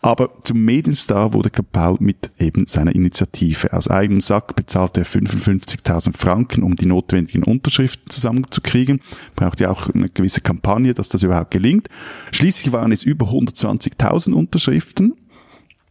Aber 0.02 0.30
zum 0.42 0.64
Medienstar 0.64 1.32
wurde 1.32 1.49
Kapau 1.49 1.96
mit 1.99 2.30
eben 2.38 2.66
seiner 2.66 2.94
Initiative. 2.94 3.73
Aus 3.73 3.88
eigenem 3.88 4.20
Sack 4.20 4.54
bezahlte 4.54 5.00
er 5.00 5.06
55.000 5.06 6.16
Franken, 6.16 6.62
um 6.62 6.76
die 6.76 6.87
notwendigen 6.87 7.42
Unterschriften 7.42 8.11
zusammenzukriegen. 8.11 9.00
Braucht 9.35 9.61
ja 9.61 9.70
auch 9.70 9.88
eine 9.88 10.11
gewisse 10.11 10.42
Kampagne, 10.42 10.92
dass 10.92 11.08
das 11.08 11.23
überhaupt 11.23 11.50
gelingt. 11.52 11.88
Schließlich 12.32 12.73
waren 12.73 12.92
es 12.92 13.02
über 13.02 13.26
120.000 13.26 14.32
Unterschriften. 14.32 15.14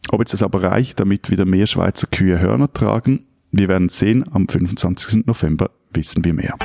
Ob 0.09 0.19
jetzt 0.19 0.33
das 0.33 0.43
aber 0.43 0.61
reicht, 0.61 0.99
damit 0.99 1.31
wieder 1.31 1.45
mehr 1.45 1.65
Schweizer 1.65 2.05
Kühe 2.05 2.39
Hörner 2.39 2.71
tragen, 2.71 3.25
wir 3.57 3.69
werden 3.69 3.87
sehen, 3.87 4.25
am 4.31 4.49
25. 4.49 5.25
November 5.25 5.71
wissen 5.95 6.23
wir 6.25 6.33
mehr. 6.33 6.55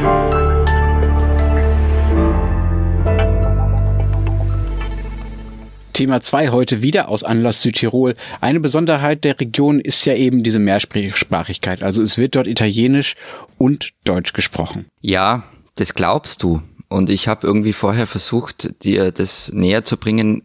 Thema 5.93 6.23
2 6.23 6.49
heute 6.49 6.81
wieder 6.81 7.09
aus 7.09 7.25
Anlass 7.25 7.61
Südtirol. 7.61 8.15
Eine 8.41 8.61
Besonderheit 8.61 9.23
der 9.23 9.39
Region 9.39 9.81
ist 9.81 10.05
ja 10.07 10.15
eben 10.15 10.43
diese 10.43 10.59
Mehrsprachigkeit. 10.59 11.83
Also 11.83 12.03
es 12.03 12.17
wird 12.17 12.37
dort 12.37 12.47
Italienisch 12.47 13.17
und 13.59 13.91
Deutsch 14.05 14.33
gesprochen. 14.33 14.87
Ja, 15.03 15.45
das 15.75 15.93
glaubst 15.93 16.43
du. 16.43 16.63
Und 16.89 17.11
ich 17.11 17.29
habe 17.29 17.47
irgendwie 17.47 17.75
vorher 17.75 18.07
versucht, 18.07 18.83
dir 18.83 19.13
das 19.13 19.53
näher 19.53 19.85
zu 19.85 19.99
bringen, 19.99 20.43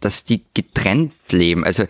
dass 0.00 0.24
die 0.24 0.42
getrennt 0.54 1.12
leben. 1.30 1.64
Also 1.64 1.84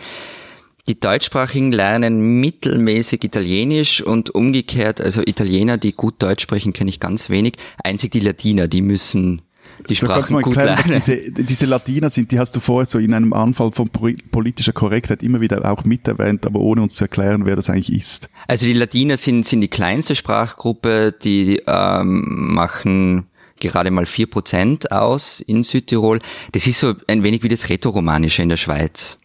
die 0.87 1.01
Deutschsprachigen 1.01 1.73
lernen 1.73 2.40
mittelmäßig 2.40 3.25
Italienisch 3.25 4.03
und 4.03 4.35
umgekehrt, 4.35 5.01
also 5.01 5.23
Italiener, 5.23 5.79
die 5.79 5.92
gut 5.92 6.23
Deutsch 6.23 6.42
sprechen, 6.42 6.73
kenne 6.73 6.90
ich 6.90 7.01
ganz 7.01 7.31
wenig. 7.31 7.55
Einzig 7.83 8.11
die 8.11 8.20
Latiner, 8.20 8.68
die 8.68 8.83
müssen 8.83 9.42
die 9.88 9.94
so 9.94 10.07
Sprachen 10.07 10.42
gut 10.42 10.57
erklären, 10.57 10.77
lernen. 10.77 10.92
Diese, 10.94 11.31
diese 11.31 11.66
Latiner 11.66 12.11
sind, 12.11 12.31
die 12.33 12.38
hast 12.38 12.55
du 12.55 12.61
vorher 12.61 12.87
so 12.87 12.99
in 12.99 13.14
einem 13.14 13.33
Anfall 13.33 13.73
von 13.73 13.88
politischer 14.31 14.73
Korrektheit 14.73 15.23
immer 15.23 15.40
wieder 15.40 15.70
auch 15.70 15.85
miterwähnt, 15.85 16.47
aber 16.47 16.61
ohne 16.61 16.83
uns 16.83 16.97
zu 16.97 17.05
erklären, 17.05 17.47
wer 17.47 17.57
das 17.57 17.70
eigentlich 17.70 17.92
ist. 17.92 18.29
Also 18.47 18.66
die 18.66 18.75
Latiner 18.75 19.16
sind, 19.16 19.47
sind 19.47 19.62
die 19.62 19.68
kleinste 19.68 20.14
Sprachgruppe, 20.14 21.12
die 21.12 21.62
ähm, 21.66 22.53
machen 22.55 23.27
gerade 23.59 23.90
mal 23.90 24.05
vier 24.05 24.27
Prozent 24.27 24.92
aus 24.92 25.40
in 25.40 25.62
Südtirol. 25.62 26.20
Das 26.53 26.66
ist 26.66 26.81
so 26.81 26.94
ein 27.07 27.23
wenig 27.23 27.42
wie 27.42 27.49
das 27.49 27.68
Rätoromanische 27.70 28.42
in 28.42 28.51
der 28.51 28.59
Schweiz. 28.59 29.18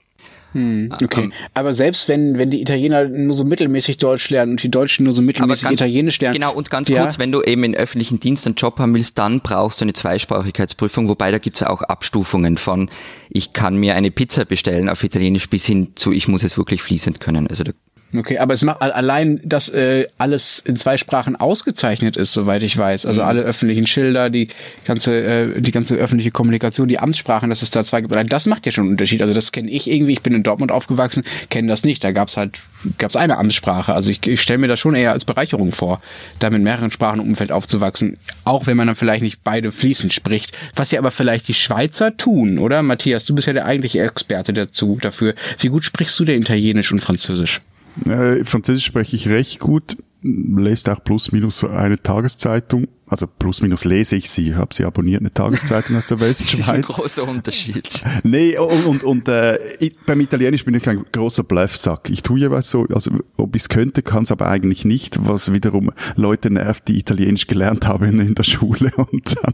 Hm, 0.53 0.91
okay. 1.03 1.25
Um, 1.25 1.33
aber 1.53 1.73
selbst 1.73 2.07
wenn, 2.09 2.38
wenn 2.38 2.49
die 2.49 2.62
Italiener 2.62 3.07
nur 3.07 3.35
so 3.35 3.43
mittelmäßig 3.43 3.97
Deutsch 3.97 4.29
lernen 4.29 4.53
und 4.53 4.63
die 4.63 4.71
Deutschen 4.71 5.03
nur 5.03 5.13
so 5.13 5.21
mittelmäßig 5.21 5.63
ganz, 5.63 5.81
Italienisch 5.81 6.19
lernen. 6.19 6.33
Genau, 6.33 6.53
und 6.53 6.69
ganz 6.69 6.89
ja. 6.89 7.01
kurz, 7.01 7.19
wenn 7.19 7.31
du 7.31 7.41
eben 7.43 7.63
in 7.63 7.75
öffentlichen 7.75 8.19
Dienst 8.19 8.45
einen 8.47 8.55
Job 8.55 8.79
haben 8.79 8.93
willst, 8.93 9.17
dann 9.19 9.41
brauchst 9.41 9.81
du 9.81 9.85
eine 9.85 9.93
Zweisprachigkeitsprüfung, 9.93 11.07
wobei 11.07 11.31
da 11.31 11.38
gibt's 11.38 11.62
auch 11.62 11.81
Abstufungen 11.83 12.57
von, 12.57 12.89
ich 13.29 13.53
kann 13.53 13.75
mir 13.75 13.95
eine 13.95 14.09
Pizza 14.09 14.45
bestellen 14.45 14.89
auf 14.89 15.03
Italienisch 15.03 15.49
bis 15.49 15.65
hin 15.65 15.89
zu, 15.95 16.12
ich 16.12 16.27
muss 16.27 16.43
es 16.43 16.57
wirklich 16.57 16.81
fließend 16.81 17.19
können. 17.19 17.47
Also 17.47 17.63
da 17.63 17.71
Okay, 18.15 18.39
aber 18.39 18.56
es 18.56 18.63
macht 18.63 18.82
allein, 18.82 19.39
dass 19.43 19.69
äh, 19.69 20.08
alles 20.17 20.60
in 20.60 20.76
zwei 20.76 20.98
Sprachen 20.98 21.36
ausgezeichnet 21.36 22.17
ist, 22.17 22.34
soweit 22.34 22.63
ich 22.63 22.76
weiß. 22.76 23.06
Also 23.06 23.22
mhm. 23.22 23.28
alle 23.28 23.41
öffentlichen 23.41 23.86
Schilder, 23.86 24.32
die 24.32 24.48
ganze, 24.86 25.15
äh, 25.24 25.62
die 25.62 25.72
ganze 25.72 25.95
öffentliche 25.95 26.32
Kommunikation, 26.32 26.88
die 26.88 26.98
Amtssprachen, 26.98 27.50
dass 27.50 27.62
es 27.62 27.69
da 27.69 27.84
zwei 27.84 28.02
gibt. 28.02 28.12
Allein 28.12 28.26
das 28.26 28.48
macht 28.48 28.65
ja 28.65 28.72
schon 28.72 28.86
einen 28.86 28.93
Unterschied. 28.93 29.22
Also 29.22 29.36
das 29.36 29.52
kenne 29.52 29.69
ich 29.69 29.89
irgendwie. 29.89 30.13
Ich 30.13 30.24
bin 30.24 30.34
in 30.34 30.41
Dortmund 30.41 30.72
aufgewachsen, 30.72 31.24
kenne 31.52 31.67
das 31.67 31.84
nicht. 31.84 32.04
Da 32.04 32.12
gab's 32.12 32.36
halt 32.36 32.60
gab's 32.98 33.15
eine 33.15 33.38
Amtssprache. 33.38 33.93
Also 33.93 34.10
ich, 34.10 34.26
ich 34.26 34.41
stelle 34.41 34.60
mir 34.60 34.67
das 34.67 34.80
schon 34.80 34.95
eher 34.95 35.12
als 35.12 35.26
Bereicherung 35.26 35.72
vor, 35.72 36.02
da 36.39 36.50
mit 36.50 36.63
mehreren 36.63 36.89
Sprachen 36.89 37.19
im 37.19 37.28
Umfeld 37.28 37.52
aufzuwachsen. 37.52 38.15
Auch 38.43 38.65
wenn 38.65 38.78
man 38.78 38.88
dann 38.88 38.95
vielleicht 38.95 39.22
nicht 39.22 39.43
beide 39.43 39.72
fließend 39.72 40.13
spricht. 40.13 40.58
Was 40.76 40.89
ja 40.89 41.00
aber 41.00 41.12
vielleicht 41.12 41.48
die 41.48 41.54
Schweizer 41.54 42.17
tun, 42.17 42.58
oder? 42.58 42.82
Matthias, 42.82 43.26
du 43.26 43.36
bist 43.36 43.48
ja 43.48 43.54
der 43.54 43.65
eigentliche 43.65 44.02
Experte 44.02 44.54
dazu 44.54 44.98
dafür. 45.00 45.36
Wie 45.60 45.67
gut 45.67 45.86
sprichst 45.86 46.19
du 46.19 46.26
denn 46.26 46.41
Italienisch 46.41 46.91
und 46.91 47.02
Französisch? 47.02 47.62
Äh, 48.06 48.43
Französisch 48.43 48.86
spreche 48.86 49.15
ich 49.15 49.28
recht 49.28 49.60
gut, 49.60 49.97
lese 50.21 50.91
auch 50.91 51.04
plus 51.04 51.32
minus 51.32 51.63
eine 51.63 52.02
Tageszeitung. 52.02 52.88
Also 53.08 53.25
plus 53.25 53.62
minus 53.63 53.86
lese 53.86 54.17
ich 54.17 54.30
sie, 54.30 54.54
habe 54.54 54.73
sie 54.73 54.84
abonniert, 54.84 55.21
eine 55.21 55.34
Tageszeitung 55.34 55.95
aus 55.95 56.08
der 56.08 56.19
Westschweiz. 56.19 56.58
das 56.58 56.67
ist 56.67 56.73
ein 56.73 56.82
großer 56.84 57.28
Unterschied. 57.28 58.04
nee, 58.23 58.56
und, 58.58 58.86
und, 58.86 59.04
und 59.04 59.28
äh, 59.28 59.58
ich, 59.80 59.95
beim 60.06 60.21
Italienisch 60.21 60.63
bin 60.63 60.75
ich 60.75 60.88
ein 60.88 61.06
großer 61.12 61.43
Bluffsack. 61.43 62.10
Ich 62.12 62.21
tue 62.21 62.39
jeweils 62.39 62.69
so, 62.69 62.86
also 62.93 63.12
ob 63.38 63.56
ich 63.56 63.63
es 63.63 63.69
könnte, 63.69 64.04
kann 64.04 64.23
es 64.23 64.32
aber 64.32 64.47
eigentlich 64.47 64.86
nicht, 64.86 65.25
was 65.28 65.52
wiederum 65.54 65.91
Leute 66.17 66.52
nervt, 66.52 66.88
die 66.88 66.99
Italienisch 66.99 67.47
gelernt 67.47 67.88
haben 67.88 68.19
in 68.19 68.36
der 68.36 68.43
Schule 68.43 68.91
und 68.95 69.36
dann 69.41 69.54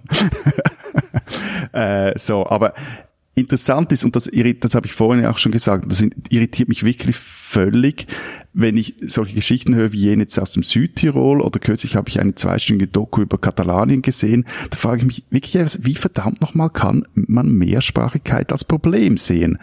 äh, 1.72 2.20
so, 2.20 2.46
aber 2.48 2.74
interessant 3.36 3.92
ist, 3.92 4.06
und 4.06 4.16
das, 4.16 4.30
das 4.60 4.76
habe 4.76 4.88
ich 4.88 4.94
vorhin 4.94 5.26
auch 5.26 5.38
schon 5.38 5.52
gesagt, 5.52 5.92
das 5.92 6.04
irritiert 6.30 6.70
mich 6.70 6.84
wirklich 6.84 7.18
völlig, 7.18 8.08
wenn 8.54 8.78
ich 8.78 8.96
solche 9.02 9.36
Geschichten 9.36 9.76
höre 9.76 9.92
wie 9.92 10.00
jene 10.00 10.24
jetzt 10.24 10.40
aus 10.40 10.54
dem 10.54 10.64
Südtirol 10.64 11.42
oder 11.42 11.60
kürzlich 11.60 11.98
habe 11.98 12.10
ich 12.10 12.20
eine 12.20 12.36
zweistündige 12.36 12.90
Doku 12.90 13.22
über 13.22 13.38
Katalanien 13.38 14.02
gesehen, 14.02 14.46
da 14.70 14.78
frage 14.78 15.02
ich 15.02 15.06
mich 15.06 15.26
wirklich, 15.30 15.78
wie 15.82 15.96
verdammt 15.96 16.42
nochmal 16.42 16.70
kann 16.70 17.06
man 17.14 17.52
Mehrsprachigkeit 17.52 18.52
als 18.52 18.64
Problem 18.64 19.18
sehen? 19.18 19.60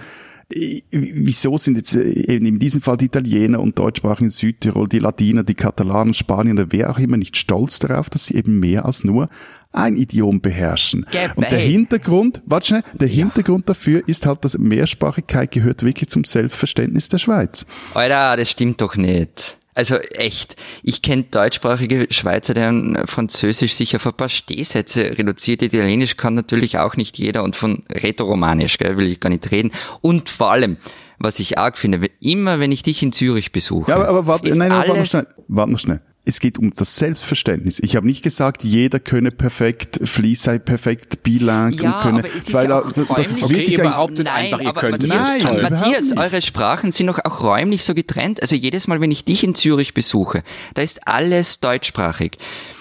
Wieso 0.90 1.56
sind 1.58 1.76
jetzt 1.76 1.94
äh, 1.94 2.02
eben 2.02 2.46
in 2.46 2.58
diesem 2.58 2.82
Fall 2.82 2.96
die 2.96 3.06
Italiener 3.06 3.60
und 3.60 3.78
deutschsprachigen 3.78 4.30
Südtirol, 4.30 4.88
die 4.88 4.98
Latiner, 4.98 5.42
die 5.42 5.54
Katalanen, 5.54 6.14
Spanier 6.14 6.52
oder 6.52 6.66
wer 6.70 6.90
auch 6.90 6.98
immer 6.98 7.16
nicht 7.16 7.36
stolz 7.36 7.78
darauf, 7.78 8.10
dass 8.10 8.26
sie 8.26 8.34
eben 8.34 8.60
mehr 8.60 8.84
als 8.84 9.04
nur 9.04 9.28
ein 9.72 9.96
Idiom 9.96 10.40
beherrschen. 10.40 11.06
Gebay. 11.10 11.30
Und 11.36 11.50
der 11.50 11.58
Hintergrund, 11.58 12.42
warte 12.44 12.66
schnell, 12.66 12.82
der 12.94 13.08
ja. 13.08 13.14
Hintergrund 13.14 13.68
dafür 13.68 14.02
ist 14.06 14.26
halt, 14.26 14.44
dass 14.44 14.58
Mehrsprachigkeit 14.58 15.50
gehört 15.50 15.82
wirklich 15.82 16.08
zum 16.10 16.24
Selbstverständnis 16.24 17.08
der 17.08 17.18
Schweiz. 17.18 17.66
Alter, 17.94 18.36
das 18.36 18.50
stimmt 18.50 18.80
doch 18.80 18.96
nicht. 18.96 19.58
Also 19.74 19.96
echt, 19.96 20.56
ich 20.82 21.00
kenne 21.00 21.24
deutschsprachige 21.24 22.06
Schweizer, 22.11 22.52
deren 22.52 23.06
Französisch 23.06 23.74
sich 23.74 23.96
auf 23.96 24.06
ein 24.06 24.12
paar 24.12 24.28
Stehsätze 24.28 25.16
reduziert. 25.16 25.62
Italienisch 25.62 26.16
kann 26.16 26.35
natürlich 26.35 26.78
auch 26.78 26.96
nicht 26.96 27.18
jeder 27.18 27.42
und 27.42 27.56
von 27.56 27.82
Rätoromanisch, 27.90 28.76
gell, 28.76 28.98
will 28.98 29.06
ich 29.06 29.20
gar 29.20 29.30
nicht 29.30 29.50
reden. 29.50 29.72
Und 30.02 30.28
vor 30.28 30.50
allem, 30.50 30.76
was 31.18 31.38
ich 31.38 31.56
arg 31.58 31.78
finde, 31.78 32.06
immer 32.20 32.61
wenn 32.61 32.70
ich 32.70 32.82
dich 32.82 33.02
in 33.02 33.12
Zürich 33.12 33.52
besuche. 33.52 33.90
Ja, 33.90 33.96
aber, 33.96 34.08
aber 34.08 34.26
warte, 34.26 34.48
nein, 34.50 34.68
nein, 34.68 34.70
warte 34.72 34.98
noch 34.98 35.06
schnell. 35.06 35.26
Warte 35.48 35.72
noch 35.72 35.80
schnell. 35.80 36.00
Es 36.24 36.38
geht 36.38 36.56
um 36.58 36.72
das 36.72 36.96
Selbstverständnis. 36.96 37.80
Ich 37.80 37.96
habe 37.96 38.06
nicht 38.06 38.22
gesagt, 38.22 38.62
jeder 38.62 39.00
könne 39.00 39.30
perfekt, 39.32 40.00
Fließ 40.04 40.42
sei 40.42 40.58
perfekt, 40.58 41.22
bilang 41.24 41.72
ja, 41.72 41.96
und 41.96 42.02
könne 42.02 42.18
aber 42.20 42.28
es 42.28 42.35
ist 42.37 42.46
zwei 42.48 42.64
ja 42.64 42.80
auch 42.80 42.85
La- 42.96 43.14
das 43.16 43.30
ist 43.30 43.42
Okay, 43.42 43.54
wirklich 43.56 43.78
ihr 43.78 43.85
ein, 43.96 44.14
Nein, 44.14 44.26
einfach, 44.28 44.61
ihr 44.61 44.68
aber 44.68 44.80
könnt 44.80 45.08
Matthias, 45.08 45.42
Nein, 45.44 45.58
überhaupt 45.58 45.70
Matthias, 45.70 46.16
eure 46.16 46.42
Sprachen 46.42 46.92
sind 46.92 47.08
doch 47.08 47.18
auch 47.24 47.42
räumlich 47.42 47.82
so 47.82 47.94
getrennt. 47.94 48.40
Also 48.40 48.54
jedes 48.54 48.87
Mal, 48.87 49.00
wenn 49.00 49.11
ich 49.11 49.24
dich 49.24 49.42
in 49.42 49.54
Zürich 49.56 49.94
besuche, 49.94 50.42
da 50.74 50.82
ist 50.82 51.08
alles 51.08 51.58
deutschsprachig. 51.61 52.38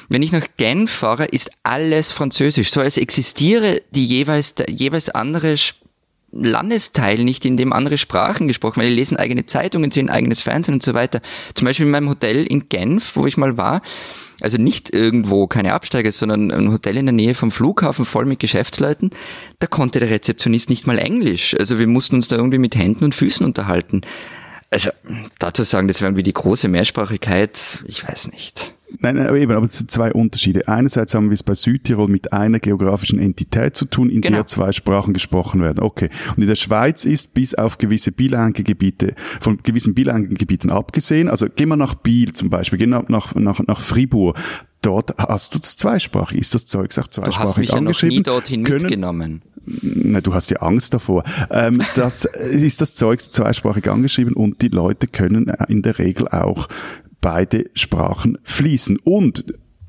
Wenn 0.09 0.21
ich 0.23 0.31
nach 0.33 0.45
Genf 0.57 0.91
fahre, 0.91 1.25
ist 1.25 1.49
alles 1.63 2.11
französisch. 2.11 2.69
So 2.69 2.81
als 2.81 2.97
existiere 2.97 3.81
die 3.91 4.05
jeweils, 4.05 4.55
der 4.55 4.69
jeweils 4.69 5.09
andere 5.09 5.53
Sp- 5.55 5.80
Landesteil 6.31 7.23
nicht, 7.23 7.45
in 7.45 7.57
dem 7.57 7.73
andere 7.73 7.97
Sprachen 7.97 8.47
gesprochen 8.47 8.77
werden. 8.77 8.89
Die 8.89 8.95
lesen 8.95 9.17
eigene 9.17 9.45
Zeitungen, 9.45 9.91
sehen 9.91 10.09
eigenes 10.09 10.41
Fernsehen 10.41 10.75
und 10.75 10.83
so 10.83 10.93
weiter. 10.93 11.21
Zum 11.53 11.65
Beispiel 11.65 11.85
in 11.85 11.91
meinem 11.91 12.09
Hotel 12.09 12.45
in 12.45 12.69
Genf, 12.69 13.15
wo 13.15 13.27
ich 13.27 13.37
mal 13.37 13.57
war, 13.57 13.81
also 14.39 14.57
nicht 14.57 14.93
irgendwo, 14.93 15.47
keine 15.47 15.73
Absteiger, 15.73 16.11
sondern 16.11 16.51
ein 16.51 16.71
Hotel 16.71 16.97
in 16.97 17.05
der 17.05 17.13
Nähe 17.13 17.35
vom 17.35 17.51
Flughafen 17.51 18.05
voll 18.05 18.25
mit 18.25 18.39
Geschäftsleuten, 18.39 19.11
da 19.59 19.67
konnte 19.67 19.99
der 19.99 20.09
Rezeptionist 20.09 20.69
nicht 20.69 20.87
mal 20.87 20.97
Englisch. 20.97 21.55
Also 21.59 21.79
wir 21.79 21.87
mussten 21.87 22.15
uns 22.15 22.27
da 22.27 22.37
irgendwie 22.37 22.57
mit 22.57 22.75
Händen 22.75 23.05
und 23.05 23.15
Füßen 23.15 23.45
unterhalten. 23.45 24.01
Also 24.71 24.89
dazu 25.37 25.63
sagen, 25.63 25.87
das 25.87 26.01
wäre 26.01 26.09
irgendwie 26.09 26.23
die 26.23 26.33
große 26.33 26.69
Mehrsprachigkeit, 26.69 27.83
ich 27.85 28.07
weiß 28.07 28.31
nicht. 28.31 28.73
Nein, 28.99 29.15
nein, 29.15 29.27
aber 29.27 29.37
eben, 29.37 29.51
aber 29.53 29.65
es 29.65 29.77
sind 29.77 29.89
zwei 29.89 30.11
Unterschiede. 30.13 30.67
Einerseits 30.67 31.13
haben 31.15 31.29
wir 31.29 31.33
es 31.33 31.43
bei 31.43 31.53
Südtirol 31.53 32.07
mit 32.07 32.33
einer 32.33 32.59
geografischen 32.59 33.19
Entität 33.19 33.75
zu 33.75 33.85
tun, 33.85 34.09
in 34.09 34.21
Genau. 34.21 34.37
der 34.37 34.45
zwei 34.45 34.71
Sprachen 34.71 35.13
gesprochen 35.13 35.61
werden. 35.61 35.79
Okay. 35.79 36.09
Und 36.35 36.41
in 36.41 36.47
der 36.47 36.55
Schweiz 36.55 37.05
ist 37.05 37.33
bis 37.33 37.55
auf 37.55 37.77
gewisse 37.77 38.11
bilange 38.11 38.53
Gebiete, 38.63 39.13
von 39.39 39.59
gewissen 39.63 39.95
bilangen 39.95 40.33
Gebieten 40.35 40.69
abgesehen, 40.69 41.29
also 41.29 41.47
gehen 41.47 41.69
wir 41.69 41.77
nach 41.77 41.95
Biel 41.95 42.33
zum 42.33 42.49
Beispiel, 42.49 42.77
gehen 42.79 42.89
wir 42.91 43.03
nach, 43.07 43.33
nach, 43.35 43.59
nach 43.65 43.79
Fribourg, 43.81 44.37
dort 44.81 45.15
hast 45.17 45.55
du 45.55 45.59
das 45.59 45.77
zweisprachig, 45.77 46.39
ist 46.39 46.53
das 46.55 46.65
Zeugs 46.65 46.97
auch 46.99 47.03
Du 47.07 47.21
zweisprachig 47.21 47.39
hast 47.39 47.57
mich 47.57 47.69
ja 47.69 47.75
noch 47.75 47.79
angeschrieben. 47.81 48.17
nie 48.17 48.23
dorthin 48.23 48.63
können, 48.63 48.81
mitgenommen. 48.81 49.41
na, 49.65 50.21
du 50.21 50.33
hast 50.33 50.49
ja 50.49 50.57
Angst 50.57 50.93
davor. 50.93 51.23
Ähm, 51.49 51.81
das 51.95 52.25
ist 52.25 52.81
das 52.81 52.93
Zeug 52.95 53.21
zweisprachig 53.21 53.87
angeschrieben 53.89 54.33
und 54.33 54.61
die 54.61 54.69
Leute 54.69 55.07
können 55.07 55.47
äh, 55.49 55.65
in 55.69 55.81
der 55.81 55.97
Regel 55.99 56.27
auch 56.27 56.67
beide 57.21 57.69
Sprachen 57.75 58.37
fließen. 58.43 58.97
Und 59.03 59.45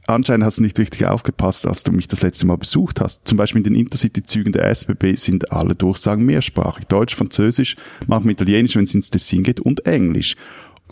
anscheinend 0.07 0.45
hast 0.45 0.59
du 0.59 0.62
nicht 0.62 0.79
richtig 0.79 1.07
aufgepasst, 1.07 1.66
als 1.66 1.83
du 1.83 1.92
mich 1.92 2.07
das 2.07 2.23
letzte 2.23 2.47
Mal 2.47 2.57
besucht 2.57 3.01
hast. 3.01 3.27
Zum 3.27 3.38
Beispiel 3.38 3.61
in 3.61 3.64
den 3.64 3.75
Intercity-Zügen 3.75 4.53
der 4.53 4.68
SBB 4.71 5.16
sind 5.16 5.51
alle 5.51 5.75
Durchsagen 5.75 6.25
mehrsprachig. 6.25 6.85
Deutsch, 6.87 7.14
Französisch, 7.14 7.77
manchmal 8.07 8.33
Italienisch, 8.33 8.77
wenn 8.77 8.85
es 8.85 8.95
ins 8.95 9.11
Tessin 9.11 9.42
geht, 9.42 9.61
und 9.61 9.87
Englisch. 9.87 10.37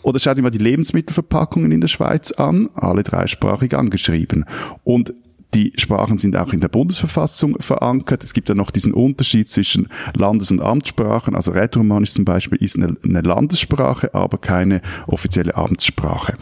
Oder 0.03 0.19
schau 0.19 0.33
dir 0.33 0.41
mal 0.41 0.49
die 0.49 0.57
Lebensmittelverpackungen 0.57 1.71
in 1.71 1.81
der 1.81 1.87
Schweiz 1.87 2.31
an, 2.31 2.69
alle 2.73 3.03
dreisprachig 3.03 3.75
angeschrieben. 3.75 4.45
Und 4.83 5.13
die 5.53 5.73
Sprachen 5.77 6.17
sind 6.17 6.35
auch 6.37 6.53
in 6.53 6.61
der 6.61 6.69
Bundesverfassung 6.69 7.59
verankert. 7.59 8.23
Es 8.23 8.33
gibt 8.33 8.47
ja 8.49 8.55
noch 8.55 8.71
diesen 8.71 8.93
Unterschied 8.93 9.49
zwischen 9.49 9.89
Landes- 10.13 10.51
und 10.51 10.61
Amtssprachen. 10.61 11.35
Also 11.35 11.51
Rätoromanisch 11.51 12.13
zum 12.13 12.25
Beispiel 12.25 12.57
ist 12.59 12.77
eine, 12.77 12.95
eine 13.03 13.21
Landessprache, 13.21 14.13
aber 14.13 14.37
keine 14.37 14.81
offizielle 15.07 15.55
Amtssprache. 15.55 16.37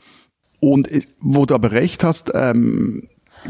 Und 0.59 0.89
äh, 0.89 1.01
wo 1.21 1.45
du 1.45 1.55
aber 1.55 1.71
recht 1.71 2.03
hast, 2.03 2.31
ähm, 2.35 3.07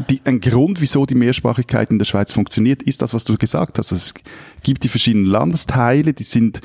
die, 0.08 0.20
ein 0.24 0.40
Grund, 0.40 0.80
wieso 0.80 1.04
die 1.04 1.14
Mehrsprachigkeit 1.14 1.90
in 1.90 1.98
der 1.98 2.06
Schweiz 2.06 2.32
funktioniert, 2.32 2.82
ist 2.82 3.02
das, 3.02 3.12
was 3.12 3.24
du 3.24 3.36
gesagt 3.36 3.78
hast. 3.78 3.92
Also 3.92 3.96
es 3.96 4.14
gibt 4.62 4.84
die 4.84 4.88
verschiedenen 4.88 5.26
Landesteile, 5.26 6.14
die 6.14 6.22
sind 6.22 6.60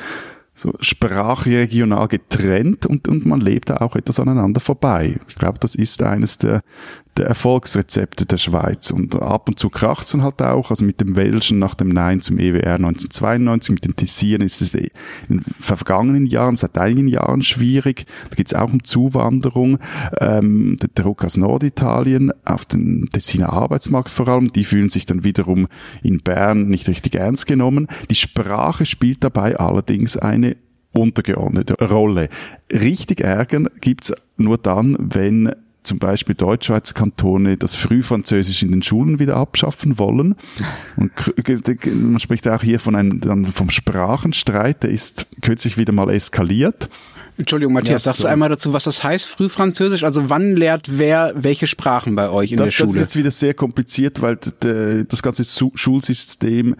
so 0.53 0.73
sprachregional 0.79 2.07
getrennt 2.07 2.85
und, 2.85 3.09
und 3.09 3.25
man 3.25 3.41
lebt 3.41 3.69
da 3.69 3.77
auch 3.77 3.95
etwas 3.97 4.21
aneinander 4.21 4.61
vorbei. 4.61 5.19
Ich 5.27 5.35
glaube, 5.35 5.59
das 5.59 5.75
ist 5.75 6.01
eines 6.01 6.37
der, 6.37 6.61
der 7.17 7.27
Erfolgsrezepte 7.27 8.25
der 8.25 8.37
Schweiz. 8.37 8.91
Und 8.91 9.21
ab 9.21 9.47
und 9.47 9.59
zu 9.59 9.69
kracht's 9.69 10.11
dann 10.11 10.23
halt 10.23 10.41
auch. 10.41 10.69
Also 10.69 10.85
mit 10.85 10.99
dem 11.01 11.15
Welschen 11.15 11.59
nach 11.59 11.75
dem 11.75 11.89
Nein 11.89 12.21
zum 12.21 12.39
EWR 12.39 12.75
1992, 12.75 13.71
mit 13.71 13.85
den 13.85 13.95
Tessieren 13.95 14.41
ist 14.41 14.61
es 14.61 14.73
in 14.73 14.89
den 15.29 15.43
vergangenen 15.59 16.25
Jahren, 16.25 16.55
seit 16.55 16.77
einigen 16.77 17.07
Jahren 17.07 17.41
schwierig. 17.41 18.05
Da 18.29 18.35
geht's 18.35 18.53
auch 18.53 18.71
um 18.71 18.83
Zuwanderung. 18.83 19.79
Ähm, 20.19 20.77
der 20.81 20.89
Druck 20.93 21.23
aus 21.23 21.37
Norditalien 21.37 22.31
auf 22.43 22.65
den 22.65 23.07
Tessiner 23.11 23.53
Arbeitsmarkt 23.53 24.09
vor 24.09 24.27
allem, 24.27 24.51
die 24.51 24.63
fühlen 24.63 24.89
sich 24.89 25.05
dann 25.05 25.23
wiederum 25.23 25.67
in 26.03 26.19
Bern 26.19 26.67
nicht 26.67 26.87
richtig 26.87 27.15
ernst 27.15 27.47
genommen. 27.47 27.87
Die 28.09 28.15
Sprache 28.15 28.85
spielt 28.85 29.23
dabei 29.23 29.57
allerdings 29.57 30.17
eine 30.17 30.57
untergeordnete 30.91 31.73
Rolle. 31.85 32.29
Richtig 32.71 33.21
ärgern 33.21 33.69
gibt's 33.81 34.13
nur 34.37 34.57
dann, 34.57 34.95
wenn 34.99 35.53
zum 35.85 35.99
Beispiel 35.99 36.35
Deutschschweizer 36.35 36.93
Kantone 36.93 37.57
das 37.57 37.75
Frühfranzösisch 37.75 38.63
in 38.63 38.71
den 38.71 38.81
Schulen 38.83 39.19
wieder 39.19 39.37
abschaffen 39.37 39.97
wollen. 39.97 40.35
Und 40.97 41.11
man 41.87 42.19
spricht 42.19 42.47
auch 42.47 42.61
hier 42.61 42.79
von 42.79 42.95
einem, 42.95 43.45
vom 43.45 43.69
Sprachenstreit, 43.69 44.83
der 44.83 44.89
ist 44.91 45.27
kürzlich 45.41 45.77
wieder 45.77 45.93
mal 45.93 46.09
eskaliert. 46.09 46.89
Entschuldigung, 47.37 47.73
Matthias, 47.73 48.05
Ja, 48.05 48.13
sagst 48.13 48.23
du 48.23 48.27
einmal 48.27 48.47
dazu, 48.47 48.71
was 48.71 48.85
das 48.85 49.03
heißt, 49.03 49.27
Frühfranzösisch? 49.27 50.03
Also 50.03 50.29
wann 50.29 50.55
lehrt 50.55 50.97
wer 50.97 51.33
welche 51.35 51.67
Sprachen 51.67 52.15
bei 52.15 52.29
euch 52.29 52.51
in 52.51 52.57
Das, 52.57 52.67
der 52.67 52.71
das 52.71 52.75
Schule? 52.75 52.89
ist 52.91 52.99
jetzt 52.99 53.15
wieder 53.17 53.31
sehr 53.31 53.53
kompliziert, 53.53 54.21
weil 54.21 54.37
das 55.05 55.21
ganze 55.21 55.43
Schulsystem 55.75 56.75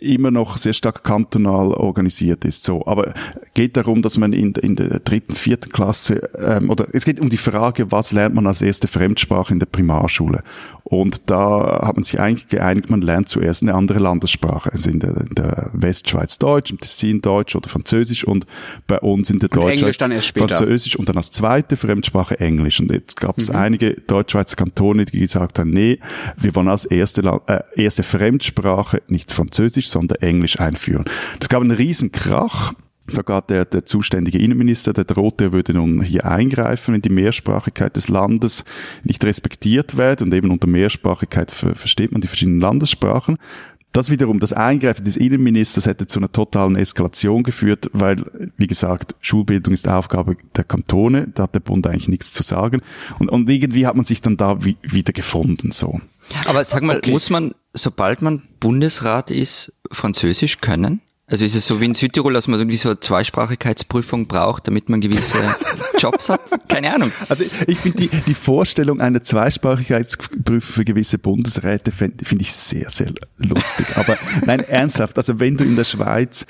immer 0.00 0.30
noch 0.30 0.56
sehr 0.56 0.72
stark 0.72 1.04
kantonal 1.04 1.72
organisiert 1.72 2.44
ist. 2.44 2.64
So, 2.64 2.86
aber 2.86 3.14
geht 3.54 3.76
darum, 3.76 4.02
dass 4.02 4.18
man 4.18 4.32
in, 4.32 4.52
in 4.52 4.76
der 4.76 5.00
dritten, 5.00 5.34
vierten 5.34 5.70
Klasse 5.70 6.30
ähm, 6.38 6.70
oder 6.70 6.86
es 6.92 7.04
geht 7.04 7.20
um 7.20 7.28
die 7.28 7.36
Frage, 7.36 7.90
was 7.90 8.12
lernt 8.12 8.34
man 8.34 8.46
als 8.46 8.62
erste 8.62 8.88
Fremdsprache 8.88 9.52
in 9.52 9.58
der 9.58 9.66
Primarschule? 9.66 10.42
Und 10.88 11.30
da 11.30 11.80
hat 11.84 11.96
man 11.96 12.04
sich 12.04 12.20
eigentlich 12.20 12.46
geeinigt, 12.46 12.90
man 12.90 13.02
lernt 13.02 13.28
zuerst 13.28 13.62
eine 13.62 13.74
andere 13.74 13.98
Landessprache. 13.98 14.70
Also 14.70 14.88
in 14.88 15.00
der, 15.00 15.16
in 15.16 15.34
der 15.34 15.70
Westschweiz 15.72 16.38
Deutsch, 16.38 16.70
im 16.70 16.78
Tessin 16.78 17.20
Deutsch 17.20 17.56
oder 17.56 17.68
Französisch 17.68 18.22
und 18.22 18.46
bei 18.86 19.00
uns 19.00 19.28
in 19.30 19.40
der 19.40 19.48
Deutschschweiz. 19.48 19.96
Französisch 20.56 20.94
und 20.94 21.08
dann 21.08 21.16
als 21.16 21.32
zweite 21.32 21.76
Fremdsprache 21.76 22.38
Englisch. 22.38 22.78
Und 22.78 22.92
jetzt 22.92 23.20
gab 23.20 23.36
es 23.36 23.50
einige 23.50 23.94
Deutschschweizer 23.94 24.54
Kantone, 24.54 25.06
die 25.06 25.18
gesagt 25.18 25.58
haben, 25.58 25.70
nee, 25.70 25.98
wir 26.36 26.54
wollen 26.54 26.68
als 26.68 26.84
erste, 26.84 27.40
äh, 27.48 27.62
erste 27.74 28.04
Fremdsprache 28.04 29.02
nicht 29.08 29.32
Französisch, 29.32 29.88
sondern 29.88 30.22
Englisch 30.22 30.60
einführen. 30.60 31.04
Das 31.40 31.48
gab 31.48 31.62
einen 31.62 31.72
riesen 31.72 32.12
Krach. 32.12 32.74
Sogar 33.08 33.42
der, 33.42 33.64
der 33.64 33.86
zuständige 33.86 34.38
Innenminister, 34.38 34.92
der 34.92 35.04
drohte, 35.04 35.44
er 35.44 35.52
würde 35.52 35.74
nun 35.74 36.02
hier 36.02 36.26
eingreifen, 36.26 36.94
wenn 36.94 37.02
die 37.02 37.08
Mehrsprachigkeit 37.08 37.94
des 37.96 38.08
Landes 38.08 38.64
nicht 39.04 39.24
respektiert 39.24 39.96
wird. 39.96 40.22
Und 40.22 40.34
eben 40.34 40.50
unter 40.50 40.66
Mehrsprachigkeit 40.66 41.50
ver 41.50 41.74
versteht 41.74 42.12
man 42.12 42.20
die 42.20 42.28
verschiedenen 42.28 42.60
Landessprachen. 42.60 43.38
Das 43.96 44.10
wiederum, 44.10 44.40
das 44.40 44.52
Eingreifen 44.52 45.04
des 45.06 45.16
Innenministers 45.16 45.86
hätte 45.86 46.06
zu 46.06 46.18
einer 46.18 46.30
totalen 46.30 46.76
Eskalation 46.76 47.42
geführt, 47.42 47.88
weil, 47.94 48.22
wie 48.58 48.66
gesagt, 48.66 49.14
Schulbildung 49.22 49.72
ist 49.72 49.88
Aufgabe 49.88 50.36
der 50.54 50.64
Kantone, 50.64 51.28
da 51.32 51.44
hat 51.44 51.54
der 51.54 51.60
Bund 51.60 51.86
eigentlich 51.86 52.08
nichts 52.08 52.34
zu 52.34 52.42
sagen. 52.42 52.82
Und, 53.18 53.30
und 53.30 53.48
irgendwie 53.48 53.86
hat 53.86 53.96
man 53.96 54.04
sich 54.04 54.20
dann 54.20 54.36
da 54.36 54.62
wie, 54.62 54.76
wieder 54.82 55.14
gefunden, 55.14 55.70
so. 55.70 55.98
Aber 56.44 56.62
sag 56.64 56.82
mal, 56.82 57.00
muss 57.06 57.30
man, 57.30 57.54
sobald 57.72 58.20
man 58.20 58.42
Bundesrat 58.60 59.30
ist, 59.30 59.72
Französisch 59.90 60.60
können? 60.60 61.00
Also 61.28 61.44
ist 61.44 61.56
es 61.56 61.66
so 61.66 61.80
wie 61.80 61.86
in 61.86 61.94
Südtirol, 61.94 62.32
dass 62.34 62.46
man 62.46 62.60
irgendwie 62.60 62.76
so 62.76 62.88
eine 62.90 63.00
Zweisprachigkeitsprüfung 63.00 64.28
braucht, 64.28 64.68
damit 64.68 64.88
man 64.88 65.00
gewisse 65.00 65.34
Jobs 65.98 66.28
hat? 66.28 66.40
Keine 66.68 66.94
Ahnung. 66.94 67.10
Also 67.28 67.42
ich 67.66 67.78
finde 67.78 68.02
die, 68.02 68.08
die 68.08 68.34
Vorstellung 68.34 69.00
einer 69.00 69.24
Zweisprachigkeitsprüfung 69.24 70.60
für 70.60 70.84
gewisse 70.84 71.18
Bundesräte 71.18 71.90
finde 71.90 72.24
find 72.24 72.42
ich 72.42 72.52
sehr, 72.52 72.90
sehr 72.90 73.12
lustig. 73.38 73.86
Aber 73.96 74.16
nein, 74.44 74.60
ernsthaft, 74.68 75.16
also 75.16 75.40
wenn 75.40 75.56
du 75.56 75.64
in 75.64 75.74
der 75.74 75.84
Schweiz 75.84 76.46